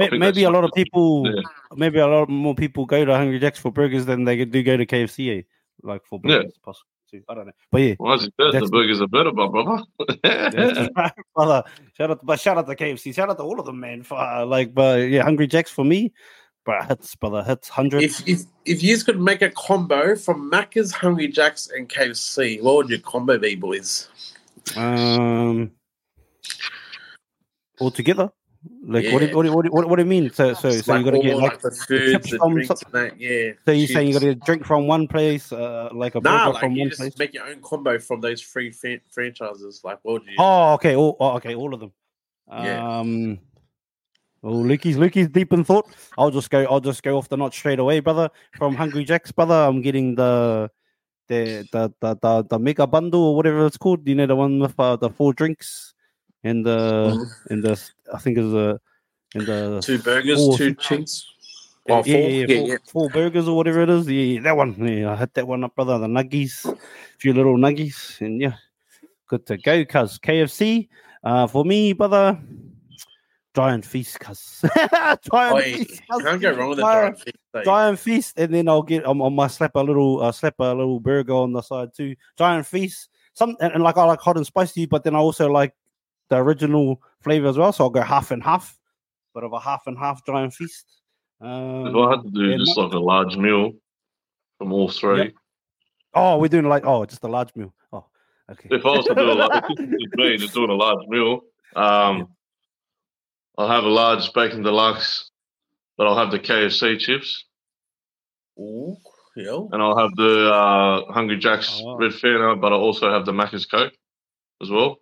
I 0.00 0.08
Maybe 0.16 0.44
a 0.44 0.50
lot 0.50 0.62
of 0.62 0.70
people, 0.74 1.26
Yeah. 1.26 1.42
maybe 1.74 1.98
a 1.98 2.06
lot 2.06 2.28
more 2.28 2.54
people 2.54 2.86
go 2.86 3.04
to 3.04 3.16
Hungry 3.16 3.40
Jack's 3.40 3.58
for 3.58 3.72
burgers 3.72 4.06
than 4.06 4.24
they 4.24 4.44
do 4.44 4.62
go 4.62 4.76
to 4.76 4.86
KFC, 4.86 5.44
like 5.82 6.04
for 6.04 6.20
Yeah. 6.22 6.38
burgers. 6.38 6.58
Possible 6.64 6.86
too. 7.10 7.22
I 7.28 7.34
don't 7.34 7.46
know, 7.46 7.52
but 7.72 7.80
yeah, 7.80 7.94
Well, 7.98 8.12
as 8.12 8.24
you 8.24 8.30
said, 8.52 8.62
the 8.62 8.68
burgers 8.68 9.00
are 9.00 9.08
better, 9.08 9.32
my 9.32 9.48
brother. 9.48 9.82
right, 10.96 11.12
brother. 11.34 11.64
Shout 11.96 12.10
out, 12.12 12.24
but 12.24 12.38
shout 12.38 12.58
out 12.58 12.66
to 12.68 12.76
KFC. 12.76 13.12
Shout 13.12 13.30
out 13.30 13.38
to 13.38 13.42
all 13.42 13.58
of 13.58 13.66
them, 13.66 13.80
man. 13.80 14.04
For 14.04 14.18
uh, 14.18 14.46
like, 14.46 14.72
but 14.74 15.08
yeah, 15.08 15.24
Hungry 15.24 15.48
Jack's 15.48 15.72
for 15.72 15.84
me, 15.84 16.12
but 16.68 16.86
hits, 16.86 17.16
brother, 17.16 17.42
hits 17.42 17.70
hundred. 17.70 18.02
if 18.02 18.28
if 18.28 18.42
if 18.66 18.82
you 18.82 18.98
could 18.98 19.18
make 19.18 19.40
a 19.40 19.48
combo 19.48 20.14
from 20.14 20.50
Macca's, 20.50 20.92
Hungry 20.92 21.26
Jack's, 21.26 21.70
and 21.70 21.88
KFC, 21.88 22.62
what 22.62 22.76
would 22.76 22.88
your 22.90 22.98
combo 22.98 23.38
be, 23.38 23.54
boys? 23.54 24.06
Um, 24.76 25.70
all 27.80 27.90
together. 27.90 28.30
Like, 28.82 29.10
what, 29.12 29.20
do, 29.20 29.34
what, 29.34 29.46
do, 29.46 29.52
what, 29.52 29.64
do, 29.64 29.70
what, 29.70 29.88
what 29.88 29.96
do 29.96 30.02
you 30.02 30.08
mean? 30.08 30.30
So, 30.30 30.52
so, 30.52 30.68
It's 30.68 30.84
so 30.84 30.96
you 30.96 31.04
got 31.04 31.12
to 31.12 31.20
get 31.20 31.38
like. 31.38 31.60
the 31.62 31.70
foods, 31.70 32.28
from 32.82 32.92
that. 32.92 33.18
Yeah. 33.18 33.52
So 33.64 33.72
you 33.72 33.84
are 33.84 33.86
saying 33.86 34.08
you 34.08 34.12
got 34.12 34.22
to 34.22 34.34
drink 34.34 34.66
from 34.66 34.86
one 34.86 35.08
place, 35.08 35.50
uh, 35.50 35.88
like 35.92 36.16
a 36.16 36.20
Nah, 36.20 36.48
like 36.48 36.60
from 36.60 36.76
one 36.76 36.88
just 36.90 37.00
place? 37.00 37.16
make 37.16 37.32
your 37.32 37.46
own 37.46 37.62
combo 37.62 37.98
from 37.98 38.20
those 38.20 38.42
three 38.42 38.70
franchises. 39.10 39.80
Like, 39.84 40.00
what 40.02 40.12
would 40.12 40.24
you? 40.26 40.34
Oh, 40.38 40.74
okay. 40.74 40.96
All, 40.96 41.16
oh, 41.18 41.36
okay. 41.36 41.54
All 41.54 41.72
of 41.72 41.80
them. 41.80 41.92
Yeah. 42.50 42.98
Um. 42.98 43.38
Oh, 44.44 44.62
Lukey's 44.62 44.96
Lukey's 44.96 45.28
deep 45.28 45.52
in 45.52 45.64
thought. 45.64 45.86
I'll 46.16 46.30
just 46.30 46.50
go. 46.50 46.64
I'll 46.64 46.80
just 46.80 47.02
go 47.02 47.18
off 47.18 47.28
the 47.28 47.36
notch 47.36 47.56
straight 47.56 47.78
away, 47.80 48.00
brother. 48.00 48.30
From 48.56 48.74
Hungry 48.76 49.04
Jack's, 49.04 49.32
brother. 49.32 49.54
I'm 49.54 49.82
getting 49.82 50.14
the 50.14 50.70
the 51.28 51.66
the 51.72 51.92
the 52.00 52.14
the, 52.22 52.44
the 52.48 52.58
mega 52.58 52.86
bundle 52.86 53.22
or 53.22 53.36
whatever 53.36 53.66
it's 53.66 53.76
called. 53.76 54.06
You 54.06 54.14
know, 54.14 54.26
the 54.26 54.36
one 54.36 54.60
with 54.60 54.78
uh, 54.78 54.96
the 54.96 55.10
four 55.10 55.32
drinks 55.32 55.94
and 56.44 56.64
the 56.64 57.10
Mhm. 57.16 57.26
and 57.50 57.62
the 57.64 57.90
I 58.14 58.18
think 58.18 58.38
it's 58.38 58.54
a 58.54 58.80
and 59.34 59.46
the 59.46 59.80
Two 59.82 59.98
burgers, 59.98 60.38
Four. 60.38 60.56
two 60.56 60.74
cheese. 60.74 61.26
yeah, 61.86 62.02
four? 62.02 62.06
yeah, 62.06 62.16
yeah, 62.28 62.46
four, 62.46 62.68
yeah. 62.68 62.76
four 62.86 63.10
burgers 63.10 63.48
or 63.48 63.56
whatever 63.56 63.82
it 63.82 63.90
is. 63.90 64.08
Yeah, 64.08 64.22
yeah, 64.22 64.40
that 64.42 64.56
one. 64.56 64.74
Yeah, 64.86 65.12
I 65.12 65.16
hit 65.16 65.34
that 65.34 65.48
one 65.48 65.64
up, 65.64 65.74
brother. 65.74 65.98
The 65.98 66.06
nuggies, 66.06 66.64
a 66.64 66.78
few 67.18 67.32
little 67.32 67.56
nuggies, 67.56 68.20
and 68.20 68.40
yeah, 68.40 68.54
good 69.26 69.44
to 69.46 69.58
go. 69.58 69.84
Cuz 69.84 70.18
KFC, 70.20 70.88
uh, 71.24 71.46
for 71.48 71.64
me, 71.64 71.92
brother, 71.92 72.38
giant 73.58 73.84
feast, 73.84 74.20
cuz 74.20 74.60
giant 74.74 75.20
Oh, 75.32 75.60
feast. 75.60 75.90
you 75.90 75.96
cuz. 76.10 76.22
can't 76.24 76.40
go 76.42 76.50
wrong 76.56 76.68
with 76.70 76.78
a 76.78 76.82
Giant- 76.82 77.16
giant 77.16 77.18
feast. 77.24 77.36
eh? 77.54 77.62
Giant 77.64 77.98
feast, 77.98 78.38
and 78.38 78.54
then 78.54 78.68
I'll 78.68 78.82
get 78.82 79.04
on, 79.04 79.20
I 79.20 79.28
might 79.28 79.50
slap 79.50 79.74
a 79.74 79.80
little, 79.80 80.22
uh, 80.22 80.32
slap 80.32 80.54
a 80.60 80.74
little 80.74 81.00
burger 81.00 81.32
on 81.34 81.52
the 81.52 81.62
side 81.62 81.90
too. 81.96 82.14
Giant 82.36 82.66
feast, 82.66 83.08
some 83.34 83.56
and, 83.60 83.72
and 83.74 83.82
like 83.82 83.96
I 83.96 84.04
like 84.04 84.20
hot 84.20 84.36
and 84.36 84.46
spicy, 84.46 84.86
but 84.86 85.02
then 85.04 85.14
I 85.14 85.18
also 85.18 85.48
like 85.50 85.74
the 86.28 86.36
original 86.36 87.00
flavor 87.20 87.48
as 87.48 87.56
well. 87.58 87.72
So 87.72 87.84
I'll 87.84 87.90
go 87.90 88.02
half 88.02 88.30
and 88.30 88.42
half, 88.42 88.78
bit 89.34 89.44
of 89.44 89.52
a 89.52 89.60
half 89.60 89.82
and 89.86 89.98
half 89.98 90.24
giant 90.26 90.54
feast. 90.54 90.86
Um, 91.40 91.86
If 91.88 91.96
I 91.96 92.10
had 92.10 92.22
to 92.24 92.30
do 92.30 92.44
yeah, 92.50 92.56
just 92.58 92.76
like 92.78 92.92
a 92.92 92.98
large 92.98 93.36
meal 93.36 93.72
from 94.58 94.72
all 94.72 94.88
three, 94.88 95.32
oh, 96.14 96.38
we're 96.38 96.48
doing 96.48 96.68
like 96.68 96.84
oh, 96.86 97.04
just 97.06 97.24
a 97.24 97.28
large 97.28 97.54
meal. 97.56 97.72
Oh, 97.92 98.04
okay. 98.50 98.68
if 98.70 98.84
I 98.84 98.90
was 98.96 99.06
to 99.06 99.14
do 99.14 99.30
a 99.30 99.34
large, 99.34 99.64
if 99.78 100.10
me 100.16 100.36
just 100.36 100.54
doing 100.54 100.70
a 100.70 100.74
large 100.74 101.04
meal, 101.08 101.40
um, 101.76 102.28
I'll 103.58 103.68
have 103.68 103.84
a 103.84 103.88
large 103.88 104.32
bacon 104.32 104.62
deluxe, 104.62 105.30
but 105.96 106.06
I'll 106.06 106.16
have 106.16 106.30
the 106.30 106.38
KFC 106.38 106.98
chips, 106.98 107.44
Ooh, 108.58 108.96
yeah. 109.36 109.58
and 109.72 109.82
I'll 109.82 109.98
have 109.98 110.14
the 110.14 110.48
uh, 110.52 111.12
Hungry 111.12 111.38
Jack's 111.38 111.80
Oh. 111.84 111.96
Red 111.96 112.12
Fanta, 112.12 112.60
but 112.60 112.72
I'll 112.72 112.78
also 112.80 113.10
have 113.10 113.26
the 113.26 113.32
Macca's 113.32 113.66
Coke 113.66 113.92
as 114.62 114.70
well. 114.70 114.98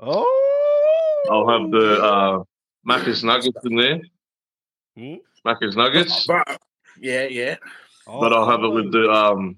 oh, 0.00 1.22
I'll 1.30 1.48
have 1.48 1.70
the 1.70 2.02
uh, 2.02 2.42
Macca's 2.88 3.22
Nuggets 3.24 3.64
in 3.64 3.76
there, 3.76 4.00
Hmm? 4.96 5.14
Macca's 5.46 5.76
Nuggets, 5.76 6.26
yeah, 7.00 7.24
yeah. 7.26 7.56
but 8.06 8.32
I'll 8.32 8.50
have 8.50 8.64
it 8.64 8.68
with 8.68 8.90
the 8.90 9.08
um, 9.10 9.56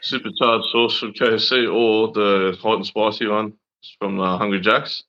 supercharged 0.00 0.64
sauce 0.72 0.98
from 0.98 1.12
KFC 1.12 1.72
or 1.72 2.10
the 2.12 2.56
hot 2.60 2.76
and 2.76 2.86
spicy 2.86 3.28
one 3.28 3.52
from 4.00 4.18
uh, 4.18 4.38
Hungry 4.38 4.60
Jack's. 4.60 5.04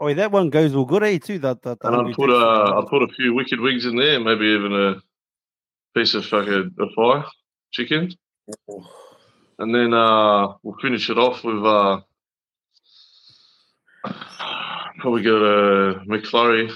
Oh, 0.00 0.14
that 0.14 0.30
one 0.30 0.50
goes 0.50 0.74
all 0.74 0.84
good, 0.84 1.02
eh? 1.02 1.18
Too 1.18 1.38
that 1.40 1.62
that. 1.62 1.78
And 1.82 1.96
I'll 1.96 2.14
put 2.14 2.30
a, 2.30 2.36
I'll 2.36 2.86
put 2.86 3.02
a 3.02 3.08
few 3.08 3.34
wicked 3.34 3.58
wings 3.58 3.84
in 3.84 3.96
there, 3.96 4.20
maybe 4.20 4.46
even 4.46 4.72
a 4.72 5.02
piece 5.94 6.14
of 6.14 6.24
fucking 6.26 6.74
a 6.78 6.86
fire 6.94 7.24
chicken, 7.72 8.12
and 9.58 9.74
then 9.74 9.92
uh, 9.92 10.54
we'll 10.62 10.78
finish 10.80 11.10
it 11.10 11.18
off 11.18 11.42
with 11.42 11.64
uh, 11.64 12.00
probably 14.98 15.22
get 15.22 15.32
a 15.32 16.02
McFlurry 16.06 16.72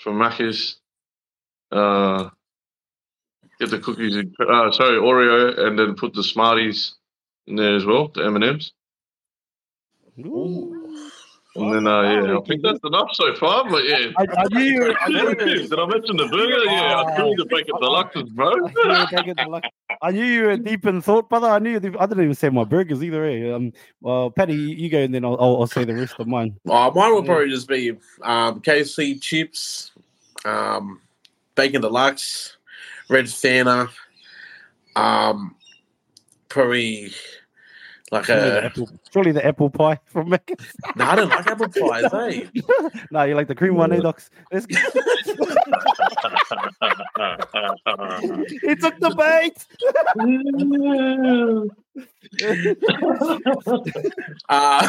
from 0.00 0.14
Macca's. 0.14 0.78
Uh, 1.70 2.28
get 3.58 3.70
the 3.70 3.78
cookies, 3.78 4.16
in, 4.16 4.34
uh, 4.40 4.70
sorry, 4.72 4.98
Oreo, 4.98 5.58
and 5.58 5.78
then 5.78 5.94
put 5.94 6.12
the 6.12 6.22
Smarties 6.22 6.96
in 7.46 7.56
there 7.56 7.76
as 7.76 7.84
well, 7.86 8.08
the 8.08 8.24
M 8.24 8.34
and 8.36 8.44
M's. 8.44 8.72
Ooh. 11.58 11.64
And 11.64 11.74
then, 11.74 11.86
uh, 11.86 12.02
yeah, 12.02 12.38
I 12.38 12.40
think 12.46 12.62
that's 12.62 12.80
enough 12.82 13.08
so 13.12 13.34
far. 13.34 13.68
But 13.68 13.84
yeah, 13.86 14.10
I, 14.16 14.24
I 14.38 14.44
knew 14.52 14.60
you. 14.64 14.80
were- 14.80 14.98
I 14.98 15.08
knew 15.08 15.34
Did 15.34 15.78
I 15.78 15.86
mention 15.86 16.16
the 16.16 16.26
burger? 16.28 16.64
Yeah, 16.64 17.04
I 17.06 17.16
killed 17.16 17.36
the 17.36 17.44
bacon 17.44 17.74
deluxes, 17.76 18.30
bro. 18.30 18.52
I 18.52 18.58
knew 18.58 18.72
you 18.82 18.88
were 18.88 19.06
taking 19.10 19.34
the 19.34 19.46
luck. 19.48 19.64
I 20.00 20.10
knew 20.12 20.24
you 20.24 20.44
were 20.44 20.56
deep 20.56 20.86
in 20.86 21.02
thought, 21.02 21.28
brother. 21.28 21.48
I 21.48 21.58
knew. 21.58 21.76
I 21.76 22.06
didn't 22.06 22.22
even 22.22 22.34
say 22.34 22.48
my 22.48 22.64
burgers 22.64 23.02
either. 23.04 23.24
Eh? 23.26 23.52
Um, 23.52 23.72
well, 24.00 24.30
Patty, 24.30 24.54
you 24.54 24.68
you 24.68 24.88
go, 24.88 25.00
and 25.00 25.14
then 25.14 25.26
I'll, 25.26 25.36
I'll, 25.38 25.60
I'll 25.60 25.66
say 25.66 25.84
the 25.84 25.94
rest 25.94 26.14
of 26.18 26.26
mine. 26.26 26.58
Uh, 26.66 26.90
mine 26.94 27.14
would 27.14 27.26
probably 27.26 27.50
just 27.50 27.68
be 27.68 27.90
um, 28.22 28.60
KFC 28.62 29.20
chips, 29.20 29.92
um, 30.46 31.02
bacon 31.54 31.82
deluxe, 31.82 32.56
red 33.10 33.26
Fanta, 33.26 33.90
um, 34.96 35.54
probably 36.48 37.12
like 38.12 38.26
Surely 38.26 38.50
the 38.50 38.58
a. 38.58 38.64
apple, 38.66 38.88
surely 39.10 39.32
the 39.32 39.46
apple 39.46 39.70
pie 39.70 39.98
from 40.04 40.28
Mac. 40.28 40.50
No, 40.96 41.06
I 41.06 41.16
don't 41.16 41.30
like 41.30 41.46
apple 41.46 41.68
pies, 41.68 42.04
eh? 42.12 42.44
no, 43.10 43.22
you 43.22 43.34
like 43.34 43.48
the 43.48 43.54
cream 43.54 43.74
one, 43.74 43.90
eh, 43.92 44.00
Docs? 44.00 44.28
Let's 44.52 44.66
go. 44.66 44.76
he 48.60 48.76
took 48.76 49.00
the 49.00 49.14
bait. 49.16 49.64
Uh, 54.48 54.88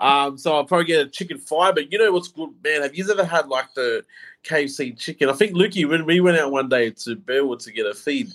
um, 0.00 0.38
so 0.38 0.54
I'll 0.54 0.64
probably 0.64 0.86
get 0.86 1.06
a 1.06 1.08
chicken 1.08 1.38
fry. 1.38 1.70
But 1.72 1.92
you 1.92 1.98
know 1.98 2.12
what's 2.12 2.28
good, 2.28 2.50
man? 2.64 2.82
Have 2.82 2.96
you 2.96 3.08
ever 3.10 3.24
had 3.24 3.48
like 3.48 3.74
the 3.74 4.04
KFC 4.44 4.98
chicken? 4.98 5.28
I 5.28 5.34
think 5.34 5.52
Lukey, 5.54 5.88
when 5.88 6.04
we 6.04 6.20
went 6.20 6.38
out 6.38 6.50
one 6.50 6.68
day 6.68 6.90
to 6.90 7.14
Burwood 7.16 7.60
to 7.60 7.72
get 7.72 7.86
a 7.86 7.94
feed, 7.94 8.28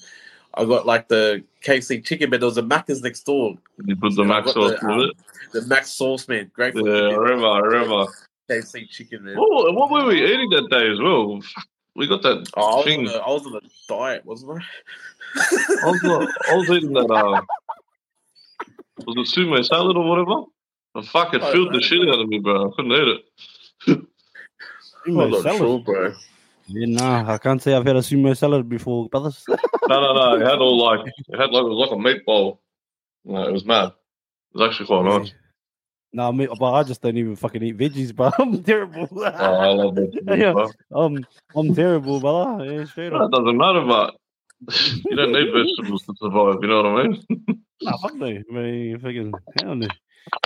I 0.54 0.66
got 0.66 0.86
like 0.86 1.08
the 1.08 1.44
KFC 1.64 2.04
chicken, 2.04 2.30
but 2.30 2.40
there 2.42 2.48
was 2.48 2.58
a 2.58 2.62
Macca's 2.64 3.02
next 3.02 3.22
door. 3.24 3.56
You 3.86 3.96
put 3.96 4.16
the 4.16 4.24
mac 4.26 4.46
sauce 4.48 4.72
the, 4.82 4.86
um, 4.86 5.00
it. 5.02 5.12
The 5.54 5.62
Mac 5.64 5.86
sauce, 5.86 6.28
man. 6.28 6.52
Great 6.54 6.74
for 6.74 6.88
Yeah, 6.88 7.16
I 7.16 7.18
remember, 7.18 7.48
I 7.48 7.60
remember. 7.60 8.12
KFC 8.50 8.90
chicken, 8.90 9.24
man. 9.24 9.36
Oh, 9.38 9.72
what 9.74 9.90
were 9.90 10.06
we 10.08 10.24
eating 10.24 10.50
that 10.50 10.68
day 10.70 10.90
as 10.92 11.00
well? 11.00 11.42
We 11.96 12.08
got 12.08 12.22
that 12.24 12.50
Oh, 12.58 12.62
I, 12.62 12.76
was 12.78 12.86
thing. 12.86 13.08
on 13.08 13.16
a, 13.16 13.18
I 13.18 13.30
was 13.30 13.46
on 13.46 13.56
a 13.56 13.62
diet, 13.88 14.26
wasn't 14.26 14.52
I? 14.52 14.66
I 15.36 15.86
was, 15.86 16.04
uh, 16.04 16.52
I 16.52 16.56
was 16.56 16.70
eating 16.70 16.94
that. 16.94 17.10
Uh, 17.10 17.42
was 19.06 19.16
it 19.36 19.40
sumo 19.40 19.66
salad 19.66 19.98
or 19.98 20.08
whatever? 20.08 20.44
And 20.96 21.08
fuck, 21.08 21.34
it 21.34 21.42
Oh, 21.42 21.52
filled 21.52 21.70
the 21.70 21.72
man. 21.74 21.82
shit 21.82 22.10
out 22.10 22.20
of 22.20 22.28
me, 22.28 22.40
bro. 22.40 22.70
I 22.72 22.76
couldn't 22.76 22.92
eat 22.92 23.08
it. 23.08 23.22
Sumo 25.08 25.24
I'm 25.26 25.32
not 25.32 25.58
sure, 25.58 25.80
bro. 25.80 26.14
Yeah, 26.74 26.86
nah, 26.88 27.34
I 27.34 27.38
can't 27.38 27.62
say 27.62 27.74
I've 27.74 27.86
had 27.86 27.96
a 27.96 28.00
sumo 28.00 28.36
salad 28.36 28.68
before, 28.70 29.10
brothers. 29.10 29.44
No, 29.90 30.00
no, 30.00 30.14
no. 30.14 30.36
It 30.36 30.50
had 30.50 30.60
all 30.60 30.78
like 30.78 31.06
it 31.06 31.38
had 31.38 31.50
like 31.52 31.64
it 31.64 31.68
was 31.68 31.90
like 31.90 31.92
a 31.92 32.02
meatball. 32.02 32.60
No, 33.26 33.44
it 33.46 33.52
was 33.52 33.66
mad. 33.66 33.88
It 33.88 34.58
was 34.58 34.70
actually 34.70 34.86
quite 34.86 35.04
nice. 35.04 35.34
No, 36.14 36.30
I 36.30 36.32
mean, 36.32 36.48
but 36.58 36.72
I 36.72 36.84
just 36.84 37.02
don't 37.02 37.18
even 37.18 37.36
fucking 37.36 37.62
eat 37.64 37.78
veggies, 37.78 38.16
bro. 38.16 38.32
I'm 38.40 38.64
terrible. 38.64 39.10
Oh, 39.12 39.24
I 39.26 39.68
love 39.68 39.98
it. 39.98 40.14
Yeah. 40.40 40.54
bro. 40.54 40.70
um, 40.96 41.26
I'm 41.56 41.76
terrible, 41.76 42.22
brother. 42.22 42.64
Yeah, 42.64 42.86
straight 42.86 43.10
That 43.12 43.18
up. 43.20 43.32
doesn't 43.32 43.58
matter, 43.58 43.82
but 43.86 44.16
you 45.10 45.16
don't 45.18 45.34
need 45.34 45.52
vegetables 45.52 46.04
to 46.06 46.14
survive. 46.22 46.58
You 46.62 46.68
know 46.70 46.84
what 46.84 46.86
I 46.86 47.08
mean? 47.08 47.24
Nah, 47.82 47.98
fuck 47.98 48.16
no. 48.16 48.28
I 48.28 48.44
mean, 48.50 49.00
fucking 49.00 49.34
hell 49.62 49.76
no. 49.76 49.88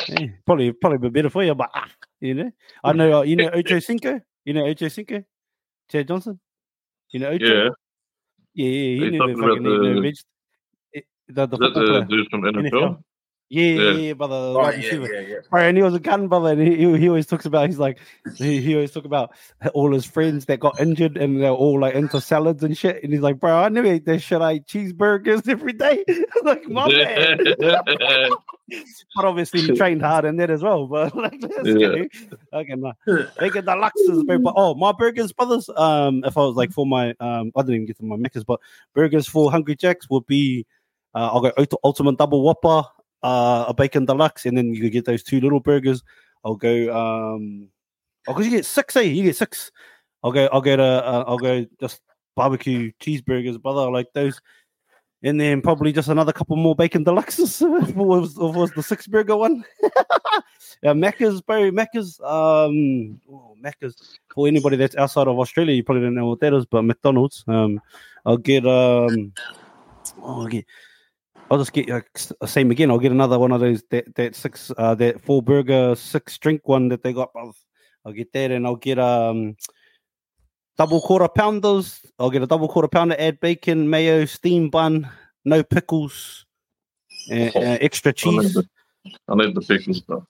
Yeah, 0.08 0.28
probably, 0.48 0.72
probably 0.72 0.96
a 0.96 1.00
bit 1.02 1.14
better 1.14 1.30
for 1.30 1.44
you, 1.44 1.54
but 1.54 1.70
ah, 1.76 1.88
you 2.20 2.34
know, 2.34 2.52
I 2.84 2.94
know, 2.94 3.20
uh, 3.20 3.22
you 3.24 3.36
know, 3.36 3.50
Ocho 3.54 3.78
Cinco. 3.80 4.22
You 4.46 4.54
know, 4.54 4.66
Ocho 4.66 4.88
Cinco. 4.88 5.24
Chad 5.92 6.08
Johnson. 6.08 6.40
You 7.12 7.20
know. 7.20 7.32
Yeah. 7.32 7.38
yeah, 7.40 7.70
yeah. 7.70 7.70
He 8.54 8.94
you 8.96 9.12
knew 9.12 9.28
the 9.36 9.42
fucking 9.42 9.64
the, 9.64 9.70
the- 9.70 9.78
the, 9.92 10.02
the 10.02 10.08
Is 11.28 11.36
that 11.36 11.50
football 11.50 11.72
the 12.02 12.06
dude 12.06 12.28
from 12.30 12.42
NFL? 12.42 12.72
NFL. 12.72 13.04
Yeah, 13.50 13.64
yeah, 13.64 13.82
Yeah. 13.82 13.92
yeah, 13.92 14.14
brother. 14.14 14.36
Oh, 14.36 14.54
wide 14.58 14.84
yeah, 14.84 14.94
yeah, 14.94 15.20
yeah. 15.20 15.36
Bro, 15.52 15.62
and 15.62 15.78
he 15.78 15.84
was 15.84 15.94
a 15.94 16.00
gun 16.00 16.28
brother, 16.28 16.52
and 16.54 16.62
he, 16.62 16.76
he, 16.78 16.98
he 16.98 17.08
always 17.10 17.28
talks 17.28 17.46
about 17.46 17.70
he's 17.70 17.78
like 17.78 18.00
he, 18.38 18.60
he 18.60 18.74
always 18.74 18.92
talk 18.92 19.06
about 19.06 19.32
all 19.74 19.94
his 19.94 20.06
friends 20.06 20.46
that 20.46 20.60
got 20.60 20.80
injured 20.80 21.16
and 21.16 21.42
they're 21.42 21.52
all 21.52 21.80
like 21.80 21.94
into 21.96 22.20
salads 22.20 22.64
and 22.64 22.78
shit. 22.78 23.04
And 23.04 23.14
he's 23.14 23.22
like, 23.22 23.40
bro, 23.40 23.56
I 23.56 23.70
never 23.70 23.88
ate 23.88 24.06
that 24.06 24.20
shit. 24.20 24.42
I 24.42 24.54
eat 24.54 24.66
cheeseburgers 24.66 25.48
every 25.50 25.74
day. 25.74 26.04
like 26.44 26.68
my 26.68 26.90
man. 26.90 27.40
But 29.16 29.26
obviously 29.26 29.62
he 29.62 29.72
trained 29.74 30.02
hard 30.02 30.26
in 30.26 30.38
that 30.38 30.50
as 30.50 30.64
well. 30.64 30.88
But 30.88 31.16
like 31.16 31.40
let's 31.40 31.70
Yeah. 31.70 31.76
go. 31.76 32.06
Okay, 32.52 32.74
no. 32.76 32.94
Bacon 33.40 33.64
deluxes, 33.64 34.26
bro. 34.26 34.40
But 34.40 34.56
oh 34.58 34.74
my 34.74 34.92
burgers, 34.92 35.32
brothers. 35.32 35.70
Um, 35.78 36.24
if 36.26 36.36
I 36.36 36.42
was 36.42 36.56
like 36.56 36.72
for 36.72 36.86
my 36.86 37.14
um 37.20 37.52
I 37.56 37.62
didn't 37.62 37.76
even 37.76 37.86
get 37.86 37.98
to 37.98 38.04
my 38.04 38.16
Macca's, 38.16 38.44
but 38.44 38.60
burgers 38.96 39.28
for 39.28 39.52
Hungry 39.52 39.76
Jacks 39.76 40.10
would 40.10 40.26
be 40.26 40.66
uh, 41.14 41.30
I'll 41.32 41.42
go 41.42 41.52
ultimate 41.84 42.18
double 42.18 42.42
whopper, 42.42 42.84
uh, 43.26 43.66
a 43.68 43.74
bacon 43.74 44.06
deluxe, 44.06 44.46
and 44.46 44.56
then 44.56 44.72
you 44.72 44.82
could 44.82 44.92
get 44.92 45.06
those 45.06 45.24
two 45.24 45.42
little 45.42 45.60
burgers. 45.60 46.04
I'll 46.44 46.56
go 46.56 46.96
um 46.96 47.70
oh 48.28 48.34
because 48.34 48.46
you 48.46 48.52
get 48.52 48.66
six, 48.66 48.96
eh? 48.96 49.02
You 49.02 49.24
get 49.24 49.36
six. 49.36 49.72
I'll 50.24 50.32
go 50.32 50.48
I'll 50.54 50.62
get 50.62 50.80
a 50.80 50.84
uh, 50.84 51.24
I'll 51.28 51.40
go 51.40 51.66
just 51.80 52.02
barbecue 52.36 52.92
cheeseburgers, 53.02 53.60
brother. 53.60 53.82
I 53.82 53.86
like 53.86 54.14
those. 54.14 54.40
And 55.24 55.42
then 55.42 55.64
probably 55.64 55.92
just 55.92 56.10
another 56.10 56.32
couple 56.32 56.56
more 56.56 56.76
bacon 56.76 57.04
deluxes. 57.04 57.60
if 57.90 57.96
was, 57.96 58.36
was 58.36 58.72
the 58.74 58.84
six 58.84 59.08
burger 59.08 59.36
one. 59.36 59.66
yeah, 60.84 60.94
Macca's, 60.94 61.42
bro. 61.42 61.72
Macca's. 61.72 62.20
Um, 62.20 63.20
oh, 63.32 63.56
Macca's. 63.60 64.20
For 64.36 64.48
anybody 64.48 64.76
that's 64.76 64.96
outside 64.98 65.28
of 65.28 65.40
Australia, 65.40 65.74
you 65.74 65.84
probably 65.84 66.04
don't 66.04 66.14
know 66.14 66.28
what 66.28 66.42
that 66.42 66.54
is, 66.54 66.68
but 66.68 66.84
McDonald's. 66.84 67.44
Um, 67.48 67.82
I'll 68.24 68.38
get. 68.38 68.68
Um, 68.68 69.34
oh, 70.22 70.42
I'll 70.42 70.48
get. 70.48 70.66
I'll 71.52 71.58
just 71.60 71.74
get 71.74 71.90
like, 71.90 72.10
uh, 72.42 72.46
same 72.46 72.72
again. 72.72 72.90
I'll 72.90 73.00
get 73.00 73.12
another 73.12 73.38
one 73.38 73.52
of 73.52 73.60
those 73.60 73.84
that 73.92 74.16
that 74.16 74.36
six 74.36 74.72
uh 74.78 74.96
that 74.96 75.22
four 75.22 75.44
burger 75.44 75.96
six 75.96 76.38
drink 76.38 76.68
one 76.68 76.90
that 76.90 77.04
they 77.04 77.14
got. 77.14 77.30
I'll, 77.36 77.56
I'll 78.06 78.14
get 78.14 78.34
that, 78.34 78.52
and 78.52 78.66
I'll 78.66 78.76
get 78.76 78.98
um 78.98 79.56
double 80.78 81.02
quarter 81.02 81.28
pounders. 81.28 82.00
I'll 82.20 82.32
get 82.32 82.42
a 82.42 82.48
double 82.48 82.68
quarter 82.68 82.88
pounder, 82.88 83.16
add 83.20 83.40
bacon, 83.40 83.90
mayo, 83.90 84.26
steam 84.26 84.70
bun, 84.70 85.10
no 85.44 85.64
pickles, 85.64 86.46
and, 87.30 87.52
Oh, 87.56 87.62
uh, 87.62 87.78
extra 87.80 88.10
I 88.10 88.30
need 88.30 88.42
cheese. 88.42 88.54
the, 88.54 88.68
I 89.30 89.36
need 89.36 89.56
the 89.56 89.62
pickles 89.62 89.98
stuff. 89.98 90.24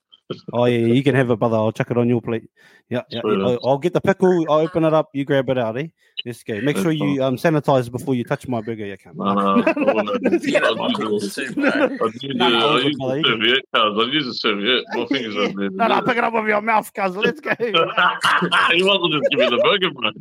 Oh 0.53 0.65
yeah, 0.65 0.79
you 0.79 1.03
can 1.03 1.13
have 1.13 1.29
it, 1.29 1.37
brother. 1.37 1.55
I'll 1.57 1.71
chuck 1.71 1.91
it 1.91 1.97
on 1.97 2.09
your 2.09 2.19
plate. 2.19 2.49
Yeah, 2.89 3.01
yeah. 3.09 3.21
Sweet 3.21 3.37
yeah. 3.39 3.45
as. 3.45 3.51
I'll, 3.63 3.69
I'll 3.69 3.77
get 3.77 3.93
the 3.93 4.01
pickle. 4.01 4.45
I'll 4.49 4.59
open 4.59 4.83
it 4.83 4.93
up. 4.93 5.09
You 5.13 5.23
grab 5.23 5.49
it 5.49 5.57
out, 5.59 5.77
eh? 5.77 5.87
Let's 6.25 6.41
go. 6.43 6.59
Make 6.61 6.77
sure 6.77 6.91
you 6.91 7.23
um 7.23 7.35
sanitize 7.35 7.91
before 7.91 8.15
you 8.15 8.23
touch 8.23 8.47
my 8.47 8.59
burger. 8.61 8.85
You 8.87 8.97
can. 8.97 9.15
No, 9.15 9.33
no, 9.35 9.63
I 9.63 9.93
wouldn't. 9.93 10.43
You 10.43 10.59
know, 10.59 10.71
I'd 10.71 10.77
my 10.77 10.87
use 10.87 10.97
pickles 10.97 11.35
the- 11.35 11.45
too, 11.45 11.53
bro. 11.53 12.07
I'd 12.07 12.23
use 12.23 12.35
No, 12.35 12.49
no, 12.49 12.69
I'd 12.77 12.83
use 12.85 12.97
brother, 12.97 13.15
the 13.21 13.23
serviette. 13.23 13.65
I'd 13.73 14.13
use 14.13 14.25
the 14.25 14.33
serviette. 14.33 14.83
My 14.93 15.05
fingers 15.05 15.35
are 15.35 15.47
there. 15.53 15.69
No, 15.75 15.87
no, 15.87 16.01
pick 16.01 16.17
it 16.17 16.23
up 16.23 16.33
with 16.33 16.45
your 16.47 16.61
mouth, 16.61 16.91
cuz. 16.93 17.15
Let's 17.15 17.39
go. 17.39 17.51
you 17.59 17.71
might 17.73 18.75
as 18.75 18.83
well 18.83 19.09
just 19.09 19.29
give 19.29 19.39
me 19.39 19.49
the 19.49 19.57
burger, 19.63 19.91
bro. 19.91 20.11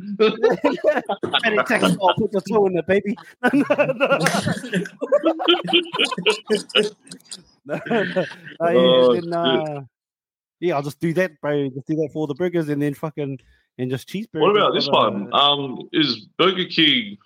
Better 1.41 1.63
take 1.63 1.81
a 1.81 1.97
I'll 1.99 2.13
put 2.15 2.31
your 2.31 2.41
toe 2.41 2.67
in 2.67 2.77
it, 2.77 2.85
baby. 2.85 3.15
no, 3.53 3.63
no, 3.67 3.93
no. 3.93 4.17
Uh, 7.67 7.79
yeah, 7.79 8.25
Oh, 8.61 9.13
then, 9.15 9.33
uh, 9.33 9.81
yeah, 10.59 10.75
I'll 10.75 10.83
just 10.83 10.99
do 10.99 11.13
that, 11.13 11.39
bro. 11.41 11.69
Just 11.69 11.87
do 11.87 11.95
that 11.95 12.09
for 12.13 12.27
the 12.27 12.35
burgers, 12.35 12.69
and 12.69 12.81
then 12.81 12.93
fucking 12.93 13.39
and 13.77 13.91
just 13.91 14.07
cheeseburgers. 14.09 14.41
What 14.41 14.55
about 14.55 14.73
this 14.73 14.87
one? 14.89 15.33
Um, 15.33 15.89
is 15.93 16.25
Burger 16.37 16.65
King? 16.65 17.17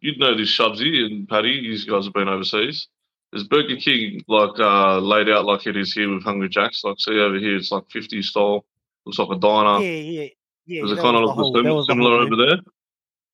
You'd 0.00 0.18
know 0.18 0.36
this, 0.36 0.50
Shubsy 0.56 1.04
and 1.04 1.28
Paddy. 1.28 1.50
You 1.50 1.78
guys 1.86 2.04
have 2.04 2.12
been 2.12 2.28
overseas. 2.28 2.88
Is 3.32 3.44
Burger 3.44 3.76
King 3.76 4.22
like 4.28 4.58
uh, 4.60 4.98
laid 4.98 5.28
out 5.28 5.44
like 5.46 5.66
it 5.66 5.76
is 5.76 5.92
here 5.92 6.12
with 6.12 6.22
Hungry 6.24 6.48
Jacks? 6.48 6.82
Like, 6.84 6.96
see 6.98 7.18
over 7.18 7.38
here, 7.38 7.56
it's 7.56 7.70
like 7.72 7.84
50 7.90 8.22
style. 8.22 8.64
Looks 9.04 9.18
like 9.18 9.36
a 9.36 9.40
diner. 9.40 9.84
Yeah, 9.84 9.90
yeah, 10.22 10.28
yeah. 10.66 10.84
Is 10.84 10.92
it 10.92 10.98
kind 10.98 11.16
of 11.16 11.22
was 11.22 11.28
look 11.30 11.36
whole- 11.36 11.52
that 11.52 11.62
the 11.62 11.84
similar 11.92 12.10
whole 12.18 12.26
over 12.26 12.36
there? 12.36 12.58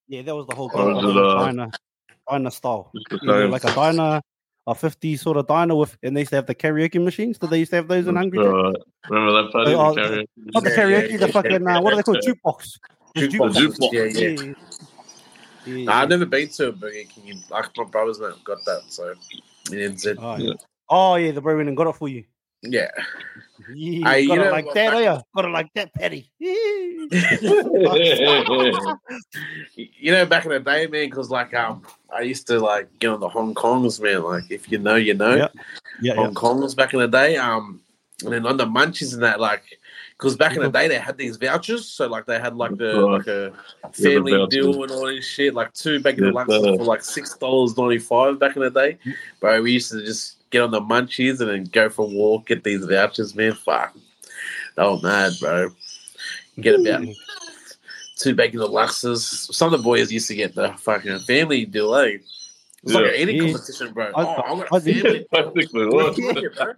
Yeah, 0.08 0.22
that 0.22 0.34
was 0.36 0.46
the 0.46 0.54
whole 0.54 0.70
Or 0.74 0.92
goal. 0.92 0.98
is 0.98 1.04
it, 1.04 1.12
whole 1.14 1.26
uh, 1.30 1.44
diner, 1.46 1.70
diner 2.28 2.50
style. 2.50 2.90
It's 2.94 3.04
the 3.10 3.18
You 3.22 3.26
know, 3.28 3.40
same. 3.42 3.50
like 3.50 3.64
a 3.64 3.74
diner, 3.74 4.20
a 4.66 4.74
50 4.74 5.16
sort 5.16 5.36
of 5.36 5.46
diner 5.46 5.74
with, 5.74 5.96
and 6.02 6.16
they 6.16 6.20
used 6.20 6.30
to 6.30 6.36
have 6.36 6.46
the 6.46 6.54
karaoke 6.54 7.02
machines. 7.02 7.38
Did 7.38 7.50
they 7.50 7.58
used 7.60 7.70
to 7.70 7.76
have 7.76 7.88
those 7.88 8.06
in 8.06 8.16
Hungry 8.16 8.38
Jack's? 8.38 8.52
Right. 8.52 8.76
Remember 9.10 9.42
that, 9.42 9.52
Paddy? 9.52 9.74
Oh, 9.74 9.94
The? 9.94 10.26
Not 10.36 10.64
the 10.64 10.70
karaoke, 10.70 11.10
yeah, 11.10 11.16
the 11.16 11.26
yeah, 11.26 11.32
fucking, 11.32 11.62
yeah, 11.64 11.78
uh, 11.78 11.80
what 11.82 11.92
are 11.92 11.96
they 11.96 12.02
called? 12.02 12.18
yeah. 12.22 12.32
Jukebox. 12.32 12.78
Jukebox. 13.16 13.52
Jukebox. 13.54 13.92
Yeah, 13.92 14.02
yeah. 14.04 14.52
Yeah, 15.64 15.74
yeah. 15.76 15.84
Nah, 15.84 16.00
I've 16.02 16.08
never 16.08 16.26
been 16.26 16.48
to 16.48 16.68
a 16.68 16.72
Burger 16.72 17.02
King. 17.08 17.42
Like 17.50 17.76
my 17.76 17.84
brothers 17.84 18.20
now 18.20 18.32
got 18.44 18.64
that, 18.66 18.82
so. 18.88 19.14
Oh, 19.70 19.72
Yeah. 19.72 20.36
yeah. 20.38 20.52
oh, 20.88 21.14
yeah, 21.16 21.30
the 21.32 21.40
bro 21.40 21.56
went 21.56 21.68
and 21.68 21.76
got 21.76 21.86
it 21.88 21.96
for 21.96 22.08
you. 22.08 22.24
Yeah. 22.62 22.90
Yeah, 23.74 24.10
Hey, 24.12 24.26
got 24.26 24.34
you 24.34 24.40
it 24.40 24.44
know 24.44 24.50
like 24.50 24.66
what, 24.66 24.74
that, 24.74 24.90
back- 24.90 24.94
oh, 24.96 25.00
yeah. 25.00 25.20
Got 25.34 25.44
it 25.44 25.48
like 25.48 25.72
that, 25.74 25.92
Patty. 25.94 26.30
you 29.76 30.12
know, 30.12 30.26
back 30.26 30.44
in 30.44 30.50
the 30.50 30.60
day, 30.60 30.86
man, 30.86 31.08
because 31.08 31.30
like 31.30 31.54
um, 31.54 31.82
I 32.14 32.22
used 32.22 32.46
to 32.48 32.58
like 32.60 32.98
get 32.98 33.10
on 33.10 33.20
the 33.20 33.28
Hong 33.28 33.54
Kongs, 33.54 34.00
man. 34.00 34.22
Like 34.22 34.50
if 34.50 34.70
you 34.70 34.78
know, 34.78 34.96
you 34.96 35.14
know, 35.14 35.36
Yeah. 35.36 35.48
yeah, 36.00 36.14
yeah. 36.14 36.14
Hong 36.14 36.34
Kongs 36.34 36.76
back 36.76 36.92
in 36.94 37.00
the 37.00 37.08
day. 37.08 37.36
Um, 37.36 37.80
and 38.24 38.32
then 38.32 38.46
on 38.46 38.56
the 38.56 38.66
munchies 38.66 39.14
and 39.14 39.22
that, 39.24 39.40
like, 39.40 39.64
because 40.16 40.36
back 40.36 40.54
in 40.54 40.62
the 40.62 40.68
day 40.70 40.86
they 40.86 40.98
had 40.98 41.16
these 41.18 41.36
vouchers, 41.36 41.86
so 41.88 42.06
like 42.06 42.24
they 42.26 42.38
had 42.38 42.56
like 42.56 42.76
the 42.76 43.00
Right. 43.04 43.12
like 43.18 43.26
a 43.26 43.52
family 43.92 44.32
vouchers. 44.32 44.48
deal 44.50 44.82
and 44.84 44.92
all 44.92 45.06
this 45.06 45.24
shit, 45.26 45.54
like 45.54 45.72
two 45.72 45.98
bacon 46.00 46.24
Yes, 46.26 46.34
deluxes 46.34 46.60
sir. 46.60 46.76
for 46.76 46.84
like 46.84 47.02
six 47.02 47.34
dollars 47.36 47.76
ninety 47.76 47.98
five 47.98 48.38
back 48.38 48.54
in 48.56 48.62
the 48.62 48.70
day. 48.70 48.98
Bro, 49.40 49.62
we 49.62 49.72
used 49.72 49.90
to 49.90 50.04
just 50.04 50.36
get 50.52 50.62
on 50.62 50.70
the 50.70 50.80
munchies 50.80 51.40
and 51.40 51.50
then 51.50 51.64
go 51.64 51.88
for 51.90 52.02
a 52.06 52.08
walk, 52.14 52.46
get 52.46 52.62
these 52.62 52.84
vouchers, 52.84 53.34
man. 53.34 53.54
Fuck, 53.54 53.96
they 54.76 54.82
were 54.84 55.00
mad, 55.02 55.32
bro. 55.40 55.70
Get 56.60 56.78
about 56.80 57.02
two 58.18 58.34
bacon 58.34 58.60
deluxes. 58.60 59.18
Some 59.52 59.72
of 59.72 59.80
the 59.80 59.84
boys 59.84 60.12
used 60.12 60.28
to 60.28 60.36
get 60.36 60.54
the 60.54 60.68
fucking 60.74 61.18
family 61.20 61.64
deal, 61.64 61.94
eh? 61.96 62.04
It 62.04 62.22
was 62.84 62.94
like 62.94 63.04
Yeah. 63.04 63.10
an 63.10 63.16
eating 63.28 63.36
Yeah. 63.36 63.52
competition, 63.52 63.92
bro. 63.92 64.06
I- 64.06 64.10
oh, 64.14 64.28
I 64.28 64.34
got 64.58 64.68
I 64.72 64.76
a 64.76 64.80
did. 64.80 65.02
family. 65.02 65.26
Practically 65.32 65.86
was. 65.86 66.18
Yeah, 66.18 66.32
bro. 66.32 66.74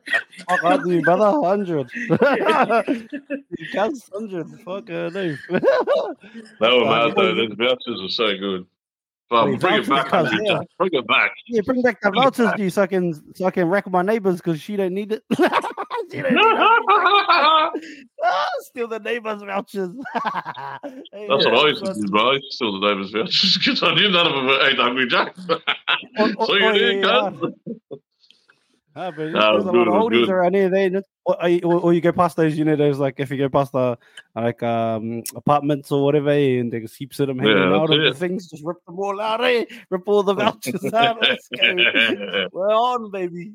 Fuck, 0.48 0.64
I 0.64 0.76
do, 0.76 1.02
brother. 1.02 1.40
100. 1.40 1.90
you 1.94 3.66
can't 3.72 3.98
100. 4.12 4.60
Fuck, 4.64 4.88
no. 4.88 5.10
They 5.10 5.36
were 5.50 6.84
Uh, 6.84 7.08
mad 7.08 7.14
though. 7.16 7.32
yeah. 7.32 7.48
Those 7.48 7.56
vouchers 7.56 8.02
were 8.02 8.08
so 8.08 8.36
good. 8.38 8.66
Wait, 9.30 9.58
bring 9.58 9.74
it 9.74 9.88
back, 9.88 10.04
because, 10.04 10.32
yeah. 10.42 10.60
Bring 10.78 10.90
it 10.92 11.06
back. 11.06 11.32
Yeah, 11.48 11.62
bring 11.64 11.82
back 11.82 12.00
the 12.00 12.10
vouchers, 12.10 12.50
G, 12.56 12.70
so 12.70 12.82
I 12.82 12.86
can 12.86 13.14
so 13.34 13.46
I 13.46 13.50
can 13.50 13.68
wreck 13.68 13.90
my 13.90 14.02
neighbors 14.02 14.36
because 14.36 14.60
she 14.60 14.76
don't 14.76 14.92
need 14.92 15.12
it. 15.12 15.22
don't. 16.10 17.72
Ah, 18.26 18.48
steal 18.60 18.88
the 18.88 18.98
neighbors' 19.00 19.42
vouchers. 19.42 19.90
That's 20.14 20.24
what 21.12 21.54
I 21.54 21.68
used 21.68 21.84
to 21.84 21.92
do, 21.92 22.06
bro. 22.08 22.32
I 22.32 22.40
steal 22.48 22.80
the 22.80 22.88
neighbours' 22.88 23.10
vouchers 23.10 23.58
because 23.58 23.82
I 23.82 23.94
knew 23.94 24.08
none 24.10 24.26
of 24.26 24.32
them 24.32 24.48
ate 24.62 24.78
Hungry 24.78 25.06
Jack. 25.08 25.36
So 25.36 25.60
you 26.16 26.34
oh, 26.38 26.72
did, 26.72 27.04
yeah, 27.04 27.30
cuz. 27.30 28.00
Ah, 28.96 29.10
but 29.10 29.30
Nah, 29.30 29.52
there's 29.52 29.64
a 29.64 29.72
was 29.72 29.74
lot 29.74 29.88
of 29.88 29.94
good, 29.94 30.12
oldies 30.12 30.26
good. 30.26 30.28
around 30.30 30.54
here. 30.54 30.68
They 30.68 30.86
or, 31.24 31.42
or 31.42 31.48
you- 31.48 31.60
or 31.64 31.92
you 31.92 32.00
go 32.00 32.12
past 32.12 32.36
those, 32.36 32.56
you 32.56 32.64
know, 32.64 32.76
those 32.76 32.98
like 32.98 33.18
if 33.18 33.30
you 33.30 33.36
go 33.38 33.48
past 33.48 33.72
the 33.72 33.98
like 34.36 34.62
um 34.62 35.22
apartments 35.34 35.90
or 35.90 36.04
whatever, 36.04 36.30
and 36.30 36.72
there's 36.72 36.94
heaps 36.94 37.18
of 37.18 37.26
them 37.28 37.38
hanging 37.40 37.56
Yeah, 37.56 37.74
out 37.74 37.90
of 37.90 38.00
the 38.00 38.14
things, 38.14 38.48
just 38.48 38.62
rip 38.64 38.76
them 38.86 38.98
all 39.00 39.20
out, 39.20 39.42
eh? 39.42 39.64
Rip 39.90 40.02
all 40.06 40.22
the 40.22 40.34
vouchers 40.44 40.92
out. 40.94 41.20
Let's 41.20 41.48
go. 41.48 42.48
We're 42.52 42.68
on, 42.72 43.10
baby. 43.10 43.52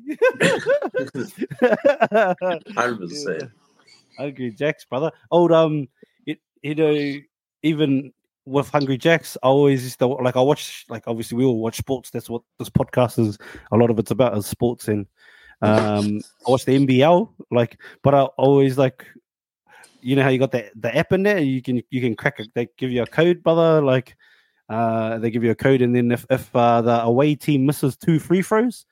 Hundred 2.76 3.08
percent. 3.08 3.50
Hungry 4.18 4.50
Jacks, 4.50 4.84
brother. 4.84 5.10
Old 5.30 5.52
um, 5.52 5.88
it, 6.26 6.38
you 6.62 6.74
know, 6.74 7.20
even 7.62 8.12
with 8.44 8.68
Hungry 8.68 8.98
Jacks, 8.98 9.36
I 9.42 9.46
always 9.48 9.82
used 9.84 9.98
to 10.00 10.06
like 10.06 10.36
I 10.36 10.40
watch 10.40 10.84
like 10.88 11.04
obviously 11.06 11.38
we 11.38 11.44
all 11.44 11.58
watch 11.60 11.76
sports. 11.78 12.10
That's 12.10 12.28
what 12.28 12.42
this 12.58 12.68
podcast 12.68 13.18
is. 13.18 13.38
A 13.72 13.76
lot 13.76 13.90
of 13.90 13.98
it's 13.98 14.10
about 14.10 14.36
is 14.36 14.46
sports 14.46 14.88
and 14.88 15.06
um, 15.62 16.20
I 16.46 16.50
watch 16.50 16.64
the 16.64 16.78
NBL. 16.78 17.28
Like, 17.50 17.78
but 18.02 18.14
I 18.14 18.22
always 18.22 18.78
like, 18.78 19.06
you 20.02 20.16
know 20.16 20.22
how 20.22 20.30
you 20.30 20.38
got 20.38 20.52
the 20.52 20.70
the 20.76 20.94
app 20.96 21.12
in 21.12 21.22
there. 21.22 21.38
You 21.38 21.60
can 21.60 21.82
you 21.90 22.00
can 22.00 22.16
crack 22.16 22.40
it. 22.40 22.48
They 22.54 22.68
give 22.78 22.90
you 22.90 23.02
a 23.02 23.06
code, 23.06 23.42
brother. 23.42 23.82
Like, 23.82 24.16
uh, 24.68 25.18
they 25.18 25.30
give 25.30 25.44
you 25.44 25.50
a 25.50 25.54
code, 25.54 25.82
and 25.82 25.94
then 25.94 26.10
if 26.10 26.24
if 26.30 26.54
uh, 26.54 26.80
the 26.80 27.02
away 27.02 27.34
team 27.34 27.66
misses 27.66 27.96
two 27.96 28.18
free 28.18 28.42
throws, 28.42 28.86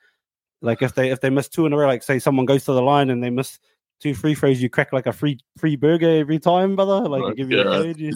like 0.61 0.81
if 0.81 0.93
they 0.93 1.09
if 1.09 1.21
they 1.21 1.29
miss 1.29 1.47
two 1.47 1.65
in 1.65 1.73
a 1.73 1.77
row, 1.77 1.87
like 1.87 2.03
say 2.03 2.19
someone 2.19 2.45
goes 2.45 2.65
to 2.65 2.73
the 2.73 2.81
line 2.81 3.09
and 3.09 3.23
they 3.23 3.29
miss 3.29 3.59
two 3.99 4.13
free 4.13 4.35
throws, 4.35 4.61
you 4.61 4.69
crack 4.69 4.93
like 4.93 5.07
a 5.07 5.13
free 5.13 5.39
free 5.57 5.75
burger 5.75 6.09
every 6.09 6.39
time, 6.39 6.75
brother. 6.75 7.07
Like 7.07 7.23
you 7.29 7.35
give 7.35 7.51
you 7.51 7.61
a 7.61 7.63
code. 7.63 7.97
You, 7.97 8.13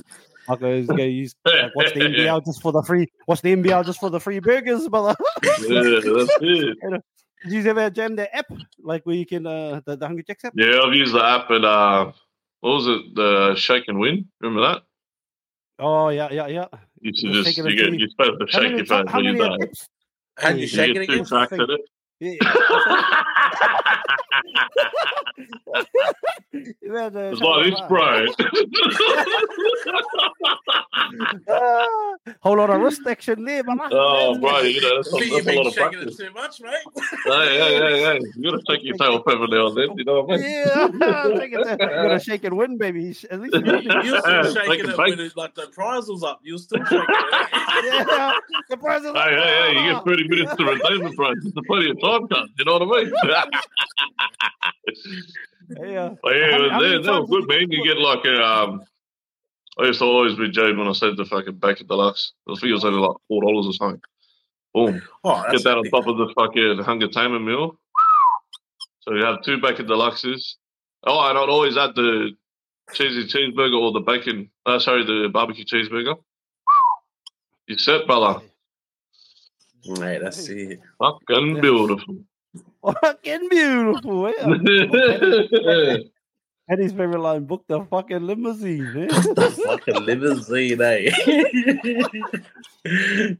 like 0.47 0.59
goes 0.59 0.87
go 0.87 0.95
use 0.95 1.35
like 1.45 1.75
watch 1.75 1.93
the 1.93 1.99
NBL 2.01 2.45
just 2.45 2.61
for 2.61 2.71
the 2.71 2.83
free 2.83 3.07
watch 3.27 3.41
the 3.41 3.55
NBL 3.55 3.85
just 3.85 3.99
for 3.99 4.09
the 4.09 4.19
free 4.19 4.39
burgers, 4.39 4.87
brother. 4.89 5.15
yeah, 5.43 5.99
that's 6.03 6.37
it. 6.41 7.03
Did 7.43 7.51
you 7.65 7.69
ever 7.69 7.89
jam 7.89 8.15
the 8.15 8.33
app 8.35 8.45
like 8.81 9.05
where 9.05 9.15
you 9.15 9.25
can 9.25 9.45
uh 9.45 9.81
the, 9.85 9.95
the 9.97 10.05
Hungry 10.07 10.23
Jacks 10.23 10.45
app? 10.45 10.53
Yeah, 10.55 10.79
I've 10.83 10.93
used 10.93 11.13
the 11.13 11.23
app 11.23 11.49
and 11.49 11.65
uh, 11.65 12.11
what 12.61 12.69
was 12.71 12.87
it? 12.87 13.15
The 13.15 13.55
Shake 13.55 13.85
and 13.87 13.99
Win. 13.99 14.27
Remember 14.39 14.61
that? 14.67 14.83
Oh 15.79 16.09
yeah, 16.09 16.29
yeah, 16.31 16.47
yeah. 16.47 16.67
You 17.01 17.11
used 17.11 17.21
to 17.25 17.31
Just 17.33 17.45
just 17.45 17.57
taking 17.57 17.65
you 17.65 17.71
it 17.71 17.75
get 17.75 17.91
to- 17.91 17.97
you're 17.99 18.09
supposed 18.09 18.39
to 18.39 18.45
How 18.51 18.59
shake 18.61 18.71
many, 18.71 18.75
your 18.77 18.85
ti- 18.85 18.89
phone. 18.89 19.07
how 19.07 19.17
when 19.17 19.25
you 19.25 19.33
many 19.33 19.49
die. 19.49 19.57
tips? 19.57 19.89
And 20.41 20.59
you 20.59 20.67
Hey, 20.67 20.75
shake 20.75 20.89
it 20.91 20.93
get 21.07 21.07
two 21.07 21.35
again? 21.35 21.59
at 21.61 21.69
it. 21.69 21.81
Yeah. 22.19 23.33
Yeah, 26.81 27.09
the- 27.09 27.31
It's 27.31 27.41
like 27.41 27.65
this, 27.71 27.81
bro. 27.87 28.25
Whole 32.41 32.57
lot 32.57 32.69
of 32.69 32.81
wrist 32.81 33.01
action 33.07 33.43
there, 33.45 33.63
man. 33.63 33.79
oh, 33.91 34.37
bro, 34.39 34.59
you 34.61 34.81
know 34.81 34.95
that's, 34.97 35.13
I 35.13 35.19
think 35.19 35.31
a, 35.31 35.35
you've 35.35 35.45
that's 35.45 35.55
a 35.55 35.59
lot 35.59 35.63
been 35.63 35.67
of 35.67 35.73
shaking 35.73 35.91
practice. 35.99 36.19
it 36.19 36.25
too 36.27 36.33
much, 36.33 36.61
mate. 36.61 36.73
Hey, 37.25 37.57
hey, 37.57 37.77
hey, 37.79 37.99
hey! 38.03 38.19
You 38.35 38.51
gotta 38.51 38.63
shake 38.69 38.83
your 38.83 38.97
tail 38.97 39.23
every 39.27 39.47
now 39.47 39.67
and 39.67 39.77
then. 39.77 39.97
You 39.97 40.03
know 40.05 40.21
what 40.21 40.33
I 40.33 40.37
mean? 40.37 40.45
Yeah, 40.51 40.87
take 41.39 41.53
it 41.53 41.63
there. 41.63 41.71
you 41.71 41.77
gotta 42.09 42.19
shake 42.23 42.43
and 42.43 42.57
win, 42.57 42.77
baby. 42.77 43.15
At 43.31 43.39
least 43.41 43.55
you 43.55 43.61
win. 43.61 43.83
You 43.83 44.11
were 44.13 44.19
still 44.21 44.53
shaking 44.53 44.85
it 44.85 44.89
it 44.89 44.97
when 44.97 45.19
it, 45.19 45.37
like 45.37 45.55
the 45.55 45.67
prize 45.67 46.07
was 46.07 46.23
up. 46.23 46.39
You're 46.43 46.57
still 46.59 46.83
shaking 46.85 46.99
it. 46.99 47.07
yeah, 48.09 48.33
the 48.69 48.77
prize 48.77 49.03
is 49.03 49.11
Hey, 49.13 49.35
hey, 49.35 49.73
hey! 49.73 49.85
You 49.87 49.93
get 49.93 50.05
30 50.05 50.27
minutes 50.27 50.55
to 50.55 50.65
retain 50.65 51.03
the 51.03 51.11
price. 51.15 51.37
It's 51.43 51.67
plenty 51.67 51.89
of 51.91 51.99
time, 52.01 52.27
cut. 52.27 52.49
You 52.59 52.65
know 52.65 52.77
what 52.79 52.99
I 52.99 53.03
mean? 53.03 53.13
Yeah. 55.81 56.09
But 56.21 56.35
yeah, 56.35 56.51
How 56.51 56.57
many- 56.57 56.69
how 56.69 56.79
they, 56.81 56.89
many 56.91 57.03
they 57.03 57.11
were 57.11 57.25
good, 57.27 57.47
man. 57.47 57.71
You 57.71 57.83
get 57.85 57.97
like 57.97 58.25
a 58.25 58.41
um. 58.43 58.81
I 59.79 59.85
used 59.85 59.99
to 59.99 60.05
always 60.05 60.35
be 60.35 60.49
jaded 60.51 60.77
when 60.77 60.87
I 60.87 60.91
said 60.93 61.17
the 61.17 61.25
fucking 61.25 61.55
bacon 61.55 61.87
deluxe. 61.87 62.33
I 62.47 62.53
think 62.53 62.65
it 62.69 62.73
was 62.73 62.85
only 62.85 62.99
like 62.99 63.17
four 63.27 63.41
dollars 63.41 63.65
or 63.65 63.73
something. 63.73 64.01
Boom. 64.73 65.01
Oh, 65.23 65.43
Get 65.51 65.63
that 65.63 65.77
on 65.77 65.83
top 65.85 66.05
of 66.07 66.17
the 66.17 66.31
fucking 66.35 66.79
hunger 66.83 67.07
tamer 67.07 67.39
meal. 67.39 67.79
So 69.01 69.13
you 69.15 69.23
have 69.25 69.41
two 69.43 69.59
bacon 69.59 69.87
deluxes. 69.87 70.55
Oh, 71.05 71.27
and 71.29 71.37
I'd 71.37 71.49
always 71.49 71.75
add 71.75 71.95
the 71.95 72.31
cheesy 72.93 73.25
cheeseburger 73.25 73.79
or 73.81 73.91
the 73.93 73.99
bacon. 74.01 74.49
Uh, 74.65 74.77
sorry, 74.79 75.05
the 75.05 75.29
barbecue 75.33 75.65
cheeseburger. 75.65 76.15
You 77.67 77.77
set, 77.77 78.05
brother. 78.05 78.41
Mate, 79.85 80.19
that's 80.21 80.47
it. 80.49 80.79
Fucking 80.99 81.61
beautiful. 81.61 82.17
Fucking 82.83 83.49
beautiful. 83.49 84.33
Yeah. 85.51 85.97
Eddie's 86.69 86.93
favorite 86.93 87.19
line: 87.19 87.43
"Book 87.43 87.65
the 87.67 87.83
fucking 87.83 88.25
limousine." 88.25 88.87
Eh? 88.95 89.07
Fucking 89.67 90.05
limousine, 90.05 90.81
eh? 90.81 91.09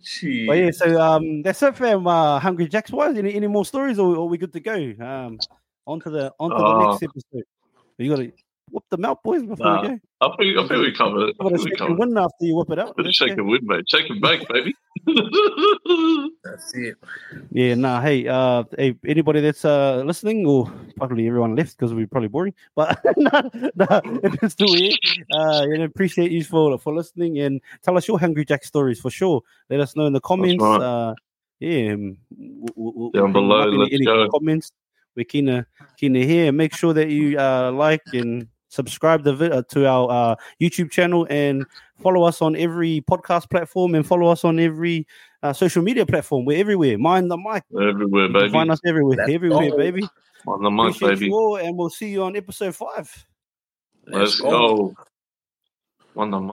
Shit. 0.03 0.47
But 0.47 0.57
yeah, 0.57 0.71
so 0.71 1.01
um, 1.01 1.41
that's 1.41 1.63
it, 1.63 1.77
fam. 1.77 2.05
Uh, 2.05 2.37
Hungry 2.39 2.67
Jacks 2.67 2.91
wise, 2.91 3.17
any 3.17 3.33
any 3.33 3.47
more 3.47 3.63
stories, 3.65 3.97
or, 3.97 4.17
or 4.17 4.23
are 4.23 4.25
we 4.25 4.37
good 4.37 4.51
to 4.53 4.59
go? 4.59 4.75
Um, 4.99 5.39
on 5.87 6.01
to 6.01 6.09
the 6.09 6.33
on 6.37 6.49
to 6.51 6.57
the 6.57 6.65
Uh, 6.65 6.89
next 6.91 7.03
episode. 7.03 7.43
You 7.97 8.09
got 8.09 8.17
to 8.17 8.31
whoop 8.73 8.83
them 8.89 9.05
out, 9.05 9.21
boys, 9.23 9.43
before 9.43 9.65
Nah. 9.65 9.81
we 9.83 9.87
go. 9.89 9.99
I 10.21 10.27
think 10.37 10.57
I 10.57 10.67
think 10.67 10.81
we 10.81 10.91
covered 10.93 11.29
it. 11.29 11.35
I 11.39 11.43
Got 11.43 11.49
to 11.49 11.55
think 11.57 11.63
we 11.65 11.69
shake 11.71 11.71
and 11.71 11.77
covered 11.79 11.99
win 11.99 12.17
after 12.17 12.45
you 12.45 12.55
whip 12.55 12.69
it 12.71 12.79
out. 12.79 12.95
Bit 12.97 13.03
of 13.03 13.05
Let's 13.07 13.17
shake 13.17 13.35
go. 13.35 13.41
and 13.43 13.49
win, 13.49 13.59
mate. 13.63 13.85
Shake 13.87 14.09
and 14.09 14.19
bake, 14.21 14.47
baby. 14.49 14.73
That's 16.43 16.73
it. 16.75 16.95
Yeah, 17.51 17.75
nah. 17.75 18.01
Hey, 18.01 18.27
uh, 18.27 18.63
hey, 18.77 18.95
anybody 19.05 19.41
that's 19.41 19.65
uh 19.65 20.03
listening, 20.05 20.45
or 20.45 20.71
probably 20.97 21.27
everyone 21.27 21.55
left 21.55 21.77
because 21.77 21.93
we're 21.93 22.07
probably 22.07 22.29
boring, 22.29 22.53
but 22.75 22.99
nah, 23.17 23.41
nah, 23.75 24.01
if 24.23 24.41
you're 24.41 24.49
still 24.49 24.73
here, 24.73 24.93
uh, 25.33 25.65
you 25.69 25.77
know, 25.77 25.83
appreciate 25.85 26.31
you 26.31 26.43
for 26.43 26.77
for 26.77 26.93
listening 26.93 27.39
and 27.39 27.61
tell 27.81 27.97
us 27.97 28.07
your 28.07 28.19
Hungry 28.19 28.45
Jack 28.45 28.63
stories 28.63 28.99
for 28.99 29.09
sure. 29.09 29.41
Let 29.69 29.79
us 29.79 29.95
know 29.95 30.05
in 30.05 30.13
the 30.13 30.21
comments. 30.21 30.61
right. 30.63 30.81
Uh, 30.81 31.15
yeah, 31.59 31.93
um, 31.93 32.17
we'll, 32.37 32.73
we'll, 32.75 32.93
we'll 32.95 33.11
Down 33.11 33.31
below, 33.33 33.61
up. 33.83 33.89
let's 33.91 34.05
go. 34.05 34.27
comments. 34.29 34.71
We're 35.15 35.25
keen 35.25 35.45
to 35.45 35.65
keen 35.97 36.13
to 36.13 36.25
hear. 36.25 36.51
Make 36.51 36.75
sure 36.75 36.93
that 36.93 37.09
you 37.09 37.37
uh 37.39 37.71
like 37.71 38.01
and 38.13 38.47
subscribe 38.73 39.23
the 39.23 39.33
vi- 39.33 39.49
uh, 39.49 39.61
to 39.69 39.87
our 39.87 40.09
uh, 40.09 40.35
YouTube 40.61 40.91
channel, 40.91 41.27
and 41.29 41.65
follow 42.01 42.23
us 42.23 42.41
on 42.41 42.55
every 42.55 43.03
podcast 43.09 43.49
platform, 43.49 43.95
and 43.95 44.05
follow 44.05 44.27
us 44.27 44.43
on 44.43 44.59
every 44.59 45.07
uh, 45.43 45.53
social 45.53 45.83
media 45.83 46.05
platform. 46.05 46.45
We're 46.45 46.59
everywhere. 46.59 46.97
Mind 46.97 47.29
the 47.29 47.37
mic. 47.37 47.63
Everywhere, 47.79 48.29
baby. 48.29 48.49
find 48.49 48.71
us 48.71 48.79
everywhere, 48.85 49.17
Let's 49.17 49.31
everywhere, 49.31 49.69
go. 49.71 49.77
baby. 49.77 50.07
On 50.47 50.61
the 50.61 50.69
mic, 50.71 50.95
Appreciate 50.95 51.09
baby. 51.19 51.25
you 51.27 51.33
all, 51.35 51.55
and 51.57 51.77
we'll 51.77 51.89
see 51.89 52.09
you 52.09 52.23
on 52.23 52.35
episode 52.35 52.75
five. 52.75 53.25
Let's 54.07 54.41
go. 54.41 54.93
On 56.15 56.29
the 56.29 56.37
mic. 56.37 56.41